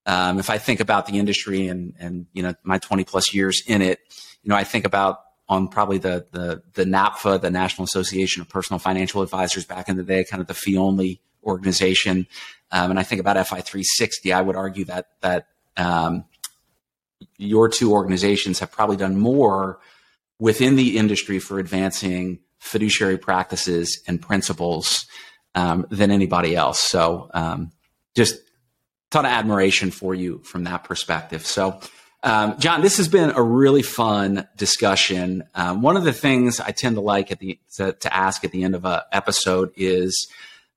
Um, 0.06 0.40
if 0.40 0.50
I 0.50 0.58
think 0.58 0.80
about 0.80 1.06
the 1.06 1.20
industry 1.20 1.68
and 1.68 1.94
and 2.00 2.26
you 2.34 2.44
know 2.44 2.56
my 2.64 2.80
20 2.80 3.04
plus 3.04 3.34
years 3.34 3.62
in 3.68 3.82
it, 3.82 4.00
you 4.44 4.50
know 4.50 4.56
I 4.56 4.64
think 4.64 4.86
about 4.86 5.22
on 5.50 5.68
probably 5.68 5.98
the 5.98 6.26
the 6.32 6.62
the 6.74 6.86
NAPFA, 6.86 7.42
the 7.42 7.52
National 7.52 7.84
Association 7.84 8.42
of 8.42 8.50
Personal 8.50 8.80
Financial 8.80 9.22
Advisors, 9.22 9.66
back 9.66 9.90
in 9.90 9.98
the 9.98 10.04
day, 10.04 10.24
kind 10.24 10.40
of 10.40 10.48
the 10.48 10.54
fee 10.54 10.78
only 10.78 11.20
organization, 11.44 12.28
um, 12.72 12.92
and 12.92 13.00
I 13.00 13.04
think 13.04 13.20
about 13.20 13.36
FI 13.36 13.62
360. 13.62 14.32
I 14.32 14.42
would 14.42 14.56
argue 14.56 14.86
that 14.86 15.08
that 15.22 15.48
um, 15.76 16.26
your 17.38 17.68
two 17.68 17.92
organizations 17.92 18.60
have 18.60 18.72
probably 18.72 18.98
done 18.98 19.18
more 19.18 19.80
within 20.40 20.76
the 20.78 20.98
industry 20.98 21.40
for 21.40 21.60
advancing 21.60 22.40
fiduciary 22.60 23.18
practices 23.18 24.02
and 24.08 24.22
principles 24.22 25.06
um, 25.56 25.86
than 25.90 26.12
anybody 26.12 26.56
else. 26.56 26.80
So 26.80 27.30
um, 27.34 27.72
just 28.16 28.40
ton 29.12 29.26
of 29.26 29.32
admiration 29.32 29.92
for 29.92 30.14
you 30.14 30.40
from 30.40 30.64
that 30.66 30.84
perspective. 30.84 31.46
So, 31.46 31.80
um, 32.22 32.60
John, 32.60 32.82
this 32.82 32.98
has 32.98 33.08
been 33.08 33.32
a 33.32 33.42
really 33.42 33.82
fun 33.82 34.48
discussion. 34.58 35.44
Um, 35.56 35.82
one 35.82 35.96
of 35.96 36.04
the 36.04 36.14
things 36.14 36.60
I 36.60 36.72
tend 36.72 36.96
to 36.96 37.02
like 37.02 37.32
at 37.32 37.40
the 37.40 37.60
to, 37.76 37.94
to 37.94 38.14
ask 38.14 38.44
at 38.44 38.52
the 38.52 38.64
end 38.64 38.76
of 38.76 38.86
an 38.86 39.02
episode 39.12 39.72
is 39.78 40.28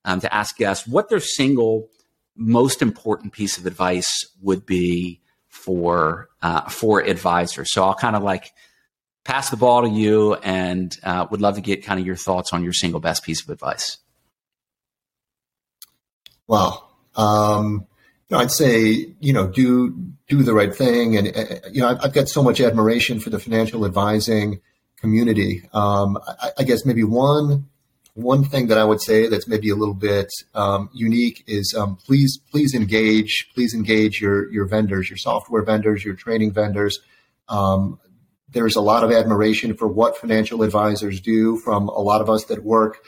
um, 0.05 0.21
to 0.21 0.33
ask 0.33 0.57
guests 0.57 0.87
what 0.87 1.09
their 1.09 1.21
single 1.21 1.89
most 2.37 2.81
important 2.81 3.33
piece 3.33 3.59
of 3.59 3.67
advice 3.67 4.27
would 4.41 4.65
be 4.65 5.21
for 5.49 6.29
uh, 6.43 6.69
for 6.69 7.01
advisors. 7.01 7.73
So 7.73 7.85
I'll 7.85 7.95
kind 7.95 8.15
of 8.15 8.23
like 8.23 8.53
pass 9.25 9.51
the 9.51 9.57
ball 9.57 9.83
to 9.83 9.89
you 9.89 10.35
and 10.35 10.97
uh, 11.03 11.27
would 11.31 11.41
love 11.41 11.57
to 11.57 11.61
get 11.61 11.85
kind 11.85 11.99
of 11.99 12.07
your 12.07 12.17
thoughts 12.17 12.53
on 12.53 12.63
your 12.63 12.73
single 12.73 13.01
best 13.01 13.25
piece 13.25 13.43
of 13.43 13.51
advice. 13.51 13.99
Well, 16.47 16.91
um, 17.17 17.87
I'd 18.39 18.51
say, 18.51 19.15
you 19.21 19.33
know, 19.33 19.47
do, 19.47 19.91
do 20.29 20.43
the 20.43 20.55
right 20.55 20.75
thing. 20.75 21.17
And, 21.17 21.29
uh, 21.37 21.69
you 21.71 21.81
know, 21.81 21.89
I've, 21.89 22.05
I've, 22.05 22.13
got 22.13 22.29
so 22.29 22.43
much 22.43 22.61
admiration 22.61 23.21
for 23.21 23.31
the 23.31 23.39
financial 23.39 23.85
advising 23.85 24.61
community. 24.97 25.69
Um, 25.73 26.19
I, 26.41 26.51
I, 26.59 26.63
guess 26.63 26.85
maybe 26.85 27.05
one, 27.05 27.69
one 28.15 28.45
thing 28.45 28.69
that 28.69 28.79
I 28.79 28.85
would 28.85 29.01
say 29.01 29.27
that's 29.29 29.49
maybe 29.49 29.71
a 29.71 29.75
little 29.75 29.95
bit 29.95 30.29
um, 30.55 30.91
unique 30.93 31.45
is 31.47 31.75
um, 31.77 31.97
please, 31.97 32.39
please 32.51 32.75
engage, 32.75 33.49
please 33.55 33.75
engage 33.75 34.21
your, 34.21 34.51
your 34.53 34.67
vendors, 34.67 35.11
your 35.11 35.17
software 35.17 35.63
vendors, 35.63 36.05
your 36.05 36.15
training 36.15 36.53
vendors. 36.53 37.01
Um, 37.49 37.99
there's 38.53 38.77
a 38.77 38.81
lot 38.81 39.03
of 39.03 39.11
admiration 39.11 39.75
for 39.75 39.89
what 39.89 40.17
financial 40.17 40.63
advisors 40.63 41.21
do 41.21 41.57
from 41.59 41.89
a 41.89 42.01
lot 42.01 42.21
of 42.21 42.29
us 42.29 42.45
that 42.45 42.63
work 42.63 42.99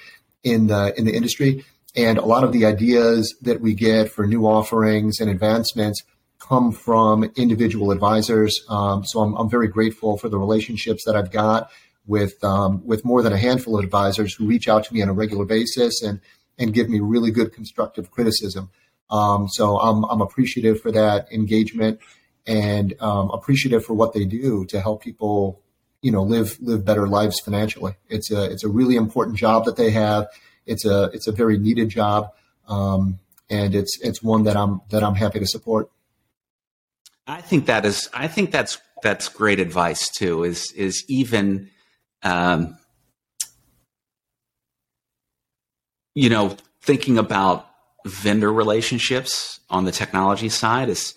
in 0.42 0.66
the 0.66 0.94
in 0.98 1.04
the 1.06 1.14
industry, 1.14 1.64
and 1.96 2.18
a 2.18 2.24
lot 2.24 2.44
of 2.44 2.52
the 2.52 2.64
ideas 2.64 3.34
that 3.42 3.60
we 3.60 3.74
get 3.74 4.10
for 4.10 4.26
new 4.26 4.46
offerings 4.46 5.20
and 5.20 5.30
advancements 5.30 6.02
come 6.38 6.72
from 6.72 7.24
individual 7.36 7.90
advisors. 7.90 8.64
Um, 8.68 9.04
so 9.04 9.20
I'm, 9.20 9.34
I'm 9.34 9.48
very 9.48 9.68
grateful 9.68 10.18
for 10.18 10.28
the 10.28 10.38
relationships 10.38 11.04
that 11.06 11.16
I've 11.16 11.30
got 11.30 11.70
with 12.06 12.42
um, 12.44 12.86
with 12.86 13.04
more 13.04 13.22
than 13.22 13.32
a 13.32 13.38
handful 13.38 13.78
of 13.78 13.84
advisors 13.84 14.34
who 14.34 14.46
reach 14.46 14.68
out 14.68 14.84
to 14.84 14.94
me 14.94 15.00
on 15.02 15.08
a 15.08 15.14
regular 15.14 15.44
basis 15.44 16.02
and 16.02 16.20
and 16.58 16.74
give 16.74 16.88
me 16.88 17.00
really 17.00 17.30
good 17.30 17.52
constructive 17.52 18.10
criticism. 18.10 18.70
Um, 19.10 19.48
so 19.48 19.78
I'm, 19.78 20.04
I'm 20.04 20.20
appreciative 20.20 20.80
for 20.80 20.92
that 20.92 21.30
engagement 21.32 22.00
and 22.46 22.94
um, 23.00 23.30
appreciative 23.30 23.84
for 23.84 23.94
what 23.94 24.12
they 24.12 24.24
do 24.24 24.64
to 24.66 24.80
help 24.80 25.02
people, 25.02 25.62
you 26.02 26.12
know, 26.12 26.22
live 26.22 26.58
live 26.60 26.84
better 26.84 27.08
lives 27.08 27.40
financially. 27.40 27.94
It's 28.08 28.30
a 28.30 28.44
it's 28.50 28.64
a 28.64 28.68
really 28.68 28.96
important 28.96 29.36
job 29.38 29.64
that 29.64 29.76
they 29.76 29.90
have. 29.90 30.26
It's 30.66 30.84
a 30.84 31.04
it's 31.12 31.26
a 31.26 31.32
very 31.32 31.58
needed 31.58 31.88
job, 31.88 32.30
um, 32.68 33.18
and 33.50 33.74
it's 33.74 33.98
it's 34.00 34.22
one 34.22 34.44
that 34.44 34.56
I'm 34.56 34.80
that 34.90 35.02
I'm 35.02 35.14
happy 35.14 35.38
to 35.40 35.46
support. 35.46 35.90
I 37.26 37.40
think 37.40 37.66
that 37.66 37.84
is 37.84 38.08
I 38.12 38.28
think 38.28 38.50
that's 38.50 38.78
that's 39.02 39.28
great 39.28 39.60
advice 39.60 40.10
too. 40.10 40.44
Is 40.44 40.72
is 40.72 41.04
even. 41.08 41.70
Um, 42.22 42.78
you 46.14 46.30
know, 46.30 46.56
thinking 46.80 47.18
about 47.18 47.68
vendor 48.06 48.52
relationships 48.52 49.60
on 49.68 49.84
the 49.84 49.92
technology 49.92 50.48
side 50.48 50.88
is 50.88 51.14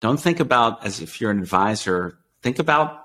don't 0.00 0.18
think 0.18 0.40
about 0.40 0.84
as 0.84 1.00
if 1.00 1.20
you're 1.20 1.30
an 1.30 1.38
advisor 1.38 2.18
think 2.42 2.58
about 2.58 3.02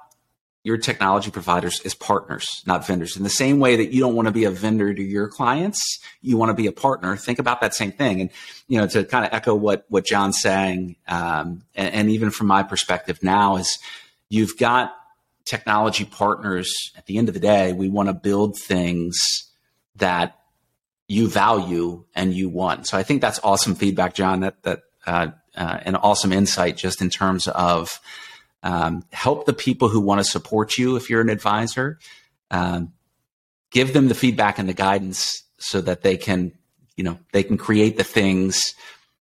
your 0.66 0.78
technology 0.78 1.30
providers 1.30 1.80
as 1.86 1.94
partners, 1.94 2.64
not 2.66 2.88
vendors. 2.88 3.16
In 3.16 3.22
the 3.22 3.30
same 3.30 3.60
way 3.60 3.76
that 3.76 3.94
you 3.94 4.00
don't 4.00 4.16
want 4.16 4.28
to 4.28 4.32
be 4.32 4.46
a 4.46 4.50
vendor 4.50 4.92
to 4.92 5.04
your 5.04 5.28
clients, 5.28 6.00
you 6.24 6.38
want 6.38 6.50
to 6.50 6.56
be 6.56 6.66
a 6.66 6.72
partner. 6.72 7.16
Think 7.16 7.38
about 7.38 7.62
that 7.62 7.76
same 7.76 7.92
thing. 7.92 8.20
And 8.20 8.32
you 8.68 8.80
know, 8.80 8.88
to 8.88 9.06
kind 9.06 9.24
of 9.24 9.32
echo 9.32 9.54
what 9.54 9.86
what 9.90 10.08
John's 10.08 10.42
saying, 10.42 10.96
um, 11.08 11.62
and, 11.76 11.94
and 11.94 12.10
even 12.10 12.32
from 12.32 12.48
my 12.48 12.64
perspective 12.64 13.22
now, 13.22 13.58
is 13.58 13.78
you've 14.28 14.58
got 14.58 14.96
technology 15.46 16.04
partners. 16.04 16.74
At 16.98 17.06
the 17.06 17.20
end 17.20 17.28
of 17.28 17.36
the 17.36 17.40
day, 17.40 17.72
we 17.72 17.88
want 17.88 18.10
to 18.10 18.14
build 18.14 18.58
things 18.58 19.22
that 19.98 20.40
you 21.08 21.30
value 21.30 22.06
and 22.16 22.34
you 22.34 22.50
want. 22.50 22.88
So 22.88 22.98
I 22.98 23.04
think 23.04 23.22
that's 23.22 23.40
awesome 23.44 23.76
feedback, 23.76 24.16
John. 24.16 24.40
That 24.40 24.64
that 24.64 24.82
uh, 25.06 25.28
uh, 25.56 25.78
an 25.84 25.96
awesome 25.96 26.34
insight 26.34 26.76
just 26.76 27.04
in 27.04 27.12
terms 27.12 27.48
of 27.50 28.00
um, 28.66 29.04
help 29.14 29.46
the 29.46 29.54
people 29.54 29.90
who 29.90 30.02
want 30.02 30.20
to 30.20 30.24
support 30.24 30.78
you 30.78 30.96
if 30.96 31.10
you're 31.10 31.22
an 31.22 31.30
advisor. 31.30 32.00
Um, 32.50 32.94
give 33.70 33.94
them 33.94 34.08
the 34.08 34.16
feedback 34.16 34.58
and 34.58 34.68
the 34.68 34.74
guidance 34.74 35.44
so 35.60 35.82
that 35.82 36.02
they 36.02 36.18
can, 36.18 36.52
you 36.98 37.04
know, 37.04 37.20
they 37.32 37.44
can 37.44 37.58
create 37.58 37.96
the 37.96 38.04
things 38.04 38.74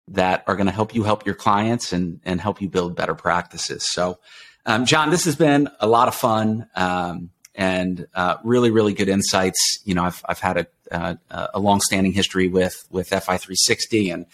that 0.09 0.45
are 0.47 0.57
going 0.57 0.67
to 0.67 0.73
help 0.73 0.95
you 0.95 1.03
help 1.03 1.27
your 1.27 1.35
clients 1.35 1.93
and 1.93 2.21
and 2.25 2.41
help 2.41 2.61
you 2.63 2.69
build 2.69 2.97
better 2.97 3.15
practices. 3.15 3.87
So, 3.93 4.19
um, 4.65 4.87
John, 4.87 5.11
this 5.11 5.27
has 5.27 5.37
been 5.37 5.69
a 5.79 5.87
lot 5.87 6.09
of 6.09 6.15
fun 6.15 6.67
um, 6.75 7.31
and 7.55 8.07
uh, 8.15 8.37
really, 8.45 8.71
really 8.71 8.95
good 8.95 9.11
insights. 9.11 9.83
You 9.85 9.95
know, 9.95 10.05
I've 10.05 10.23
I've 10.27 10.41
had 10.41 10.57
a 10.57 10.67
uh, 10.91 11.17
a 11.53 11.61
long-standing 11.61 12.13
history 12.13 12.49
with 12.49 12.87
with 12.91 13.11
FI360 13.11 14.15
and 14.15 14.27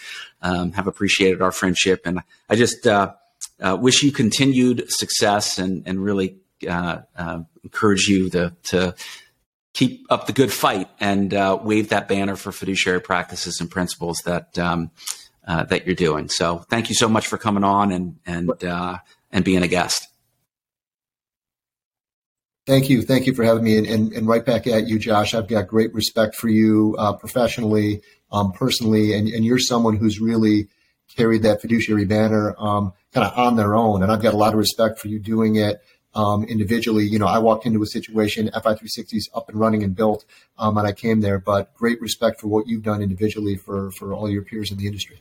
um, 0.43 0.73
have 0.73 0.87
appreciated 0.87 1.43
our 1.43 1.53
friendship. 1.53 2.03
And 2.05 2.21
I 2.49 2.55
just 2.55 2.87
uh, 2.87 3.15
uh, 3.61 3.77
wish 3.81 4.03
you 4.03 4.13
continued 4.13 4.91
success 4.91 5.59
and 5.59 5.83
and 5.87 6.03
really 6.03 6.39
uh, 6.69 6.99
uh, 7.17 7.41
encourage 7.63 8.07
you 8.09 8.31
to 8.31 8.55
to 8.65 8.95
keep 9.73 10.05
up 10.11 10.27
the 10.27 10.33
good 10.33 10.53
fight 10.53 10.89
and 10.99 11.33
uh, 11.33 11.59
wave 11.63 11.91
that 11.91 12.09
banner 12.09 12.37
for 12.37 12.53
fiduciary 12.53 13.01
practices 13.01 13.61
and 13.61 13.71
principles 13.71 14.19
that 14.25 14.59
um, 14.59 14.91
that 15.47 15.87
you're 15.87 15.95
doing. 15.95 16.29
So 16.29 16.59
thank 16.71 16.89
you 16.89 16.95
so 16.95 17.09
much 17.09 17.27
for 17.27 17.39
coming 17.39 17.65
on 17.65 17.93
and 17.93 18.17
and 18.27 18.51
and 19.33 19.45
being 19.45 19.63
a 19.63 19.69
guest. 19.69 20.11
Thank 22.67 22.89
you. 22.91 23.03
Thank 23.03 23.27
you 23.27 23.35
for 23.35 23.43
having 23.43 23.65
me. 23.65 23.79
And, 23.79 23.87
and, 23.87 24.13
and, 24.13 24.29
right 24.29 24.45
back 24.45 24.67
at 24.67 24.87
you, 24.87 24.99
Josh. 24.99 25.35
I've 25.35 25.49
got 25.49 25.67
great 25.67 25.93
respect 25.95 26.37
for 26.37 26.49
you 26.49 26.95
uh, 26.99 27.15
professionally, 27.15 28.03
um, 28.31 28.53
personally, 28.53 29.15
and, 29.15 29.27
and, 29.29 29.45
you're 29.45 29.59
someone 29.59 29.97
who's 29.97 30.21
really 30.21 30.69
carried 31.17 31.43
that 31.43 31.61
fiduciary 31.61 32.05
banner 32.05 32.55
um, 32.59 32.93
kind 33.13 33.27
of 33.27 33.37
on 33.39 33.57
their 33.57 33.75
own. 33.75 34.03
And 34.03 34.11
I've 34.13 34.23
got 34.23 34.35
a 34.35 34.37
lot 34.37 34.53
of 34.53 34.59
respect 34.59 34.99
for 34.99 35.09
you 35.09 35.19
doing 35.19 35.57
it 35.57 35.83
um, 36.15 36.45
individually. 36.45 37.05
You 37.05 37.19
know, 37.19 37.27
I 37.27 37.39
walked 37.39 37.67
into 37.67 37.83
a 37.83 37.87
situation, 37.87 38.51
FI360 38.55 39.15
is 39.15 39.31
up 39.35 39.49
and 39.49 39.59
running 39.59 39.83
and 39.83 39.95
built, 39.95 40.25
um, 40.59 40.77
and 40.79 40.87
I 40.87 40.93
came 40.93 41.21
there, 41.21 41.39
but 41.39 41.75
great 41.75 42.01
respect 42.01 42.41
for 42.41 42.49
what 42.49 42.67
you've 42.67 42.83
done 42.83 43.03
individually 43.03 43.57
for, 43.57 43.91
for 43.93 44.13
all 44.13 44.29
your 44.29 44.43
peers 44.43 44.71
in 44.71 44.79
the 44.79 44.87
industry. 44.87 45.21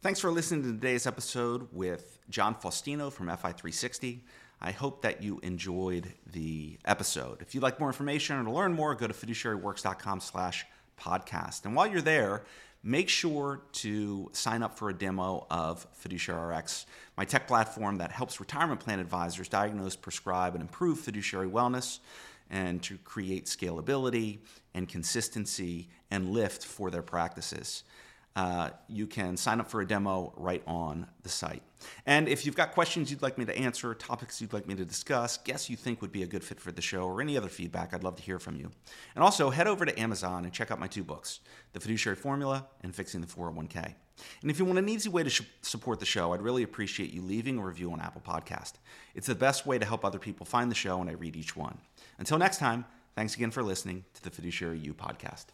Thanks 0.00 0.18
for 0.18 0.32
listening 0.32 0.62
to 0.64 0.72
today's 0.72 1.06
episode 1.06 1.68
with 1.72 2.18
John 2.28 2.56
Faustino 2.56 3.12
from 3.12 3.28
FI360. 3.28 4.22
I 4.60 4.70
hope 4.70 5.02
that 5.02 5.22
you 5.22 5.40
enjoyed 5.42 6.12
the 6.32 6.78
episode. 6.84 7.40
If 7.40 7.54
you'd 7.54 7.62
like 7.62 7.80
more 7.80 7.88
information 7.88 8.36
or 8.36 8.44
to 8.44 8.50
learn 8.50 8.72
more, 8.72 8.94
go 8.94 9.06
to 9.06 9.14
fiduciaryworks.com 9.14 10.20
slash 10.20 10.64
podcast. 11.00 11.64
And 11.64 11.74
while 11.74 11.86
you're 11.86 12.00
there, 12.00 12.44
make 12.82 13.08
sure 13.08 13.60
to 13.72 14.30
sign 14.32 14.62
up 14.62 14.76
for 14.76 14.88
a 14.88 14.94
demo 14.94 15.46
of 15.50 15.86
Fiduciary 15.92 16.56
RX, 16.56 16.86
my 17.16 17.24
tech 17.24 17.46
platform 17.46 17.98
that 17.98 18.10
helps 18.10 18.40
retirement 18.40 18.80
plan 18.80 18.98
advisors 18.98 19.48
diagnose, 19.48 19.96
prescribe, 19.96 20.54
and 20.54 20.62
improve 20.62 20.98
fiduciary 20.98 21.48
wellness 21.48 22.00
and 22.50 22.82
to 22.82 22.98
create 22.98 23.46
scalability 23.46 24.38
and 24.74 24.88
consistency 24.88 25.88
and 26.10 26.30
lift 26.30 26.64
for 26.64 26.90
their 26.90 27.02
practices 27.02 27.84
uh, 28.34 28.70
you 28.88 29.06
can 29.06 29.36
sign 29.36 29.60
up 29.60 29.70
for 29.70 29.80
a 29.80 29.86
demo 29.86 30.32
right 30.36 30.62
on 30.66 31.06
the 31.22 31.28
site. 31.28 31.62
And 32.06 32.28
if 32.28 32.46
you've 32.46 32.56
got 32.56 32.72
questions 32.72 33.10
you'd 33.10 33.22
like 33.22 33.36
me 33.36 33.44
to 33.44 33.56
answer, 33.56 33.94
topics 33.94 34.40
you'd 34.40 34.52
like 34.52 34.66
me 34.66 34.74
to 34.76 34.84
discuss, 34.84 35.36
guests 35.36 35.68
you 35.68 35.76
think 35.76 36.00
would 36.00 36.12
be 36.12 36.22
a 36.22 36.26
good 36.26 36.44
fit 36.44 36.60
for 36.60 36.72
the 36.72 36.80
show, 36.80 37.02
or 37.02 37.20
any 37.20 37.36
other 37.36 37.48
feedback, 37.48 37.92
I'd 37.92 38.04
love 38.04 38.16
to 38.16 38.22
hear 38.22 38.38
from 38.38 38.56
you. 38.56 38.70
And 39.14 39.22
also, 39.22 39.50
head 39.50 39.66
over 39.66 39.84
to 39.84 40.00
Amazon 40.00 40.44
and 40.44 40.52
check 40.52 40.70
out 40.70 40.78
my 40.80 40.86
two 40.86 41.04
books 41.04 41.40
The 41.72 41.80
Fiduciary 41.80 42.16
Formula 42.16 42.66
and 42.82 42.94
Fixing 42.94 43.20
the 43.20 43.26
401k. 43.26 43.94
And 44.40 44.50
if 44.50 44.58
you 44.58 44.64
want 44.64 44.78
an 44.78 44.88
easy 44.88 45.08
way 45.08 45.22
to 45.22 45.30
sh- 45.30 45.42
support 45.62 45.98
the 45.98 46.06
show, 46.06 46.32
I'd 46.32 46.42
really 46.42 46.62
appreciate 46.62 47.12
you 47.12 47.22
leaving 47.22 47.58
a 47.58 47.64
review 47.64 47.92
on 47.92 48.00
Apple 48.00 48.22
Podcast. 48.24 48.74
It's 49.14 49.26
the 49.26 49.34
best 49.34 49.66
way 49.66 49.78
to 49.78 49.84
help 49.84 50.04
other 50.04 50.18
people 50.18 50.46
find 50.46 50.70
the 50.70 50.76
show, 50.76 51.00
and 51.00 51.10
I 51.10 51.14
read 51.14 51.36
each 51.36 51.56
one. 51.56 51.78
Until 52.18 52.38
next 52.38 52.58
time, 52.58 52.84
thanks 53.16 53.34
again 53.34 53.50
for 53.50 53.62
listening 53.62 54.04
to 54.14 54.22
the 54.22 54.30
Fiduciary 54.30 54.78
U 54.78 54.94
podcast. 54.94 55.46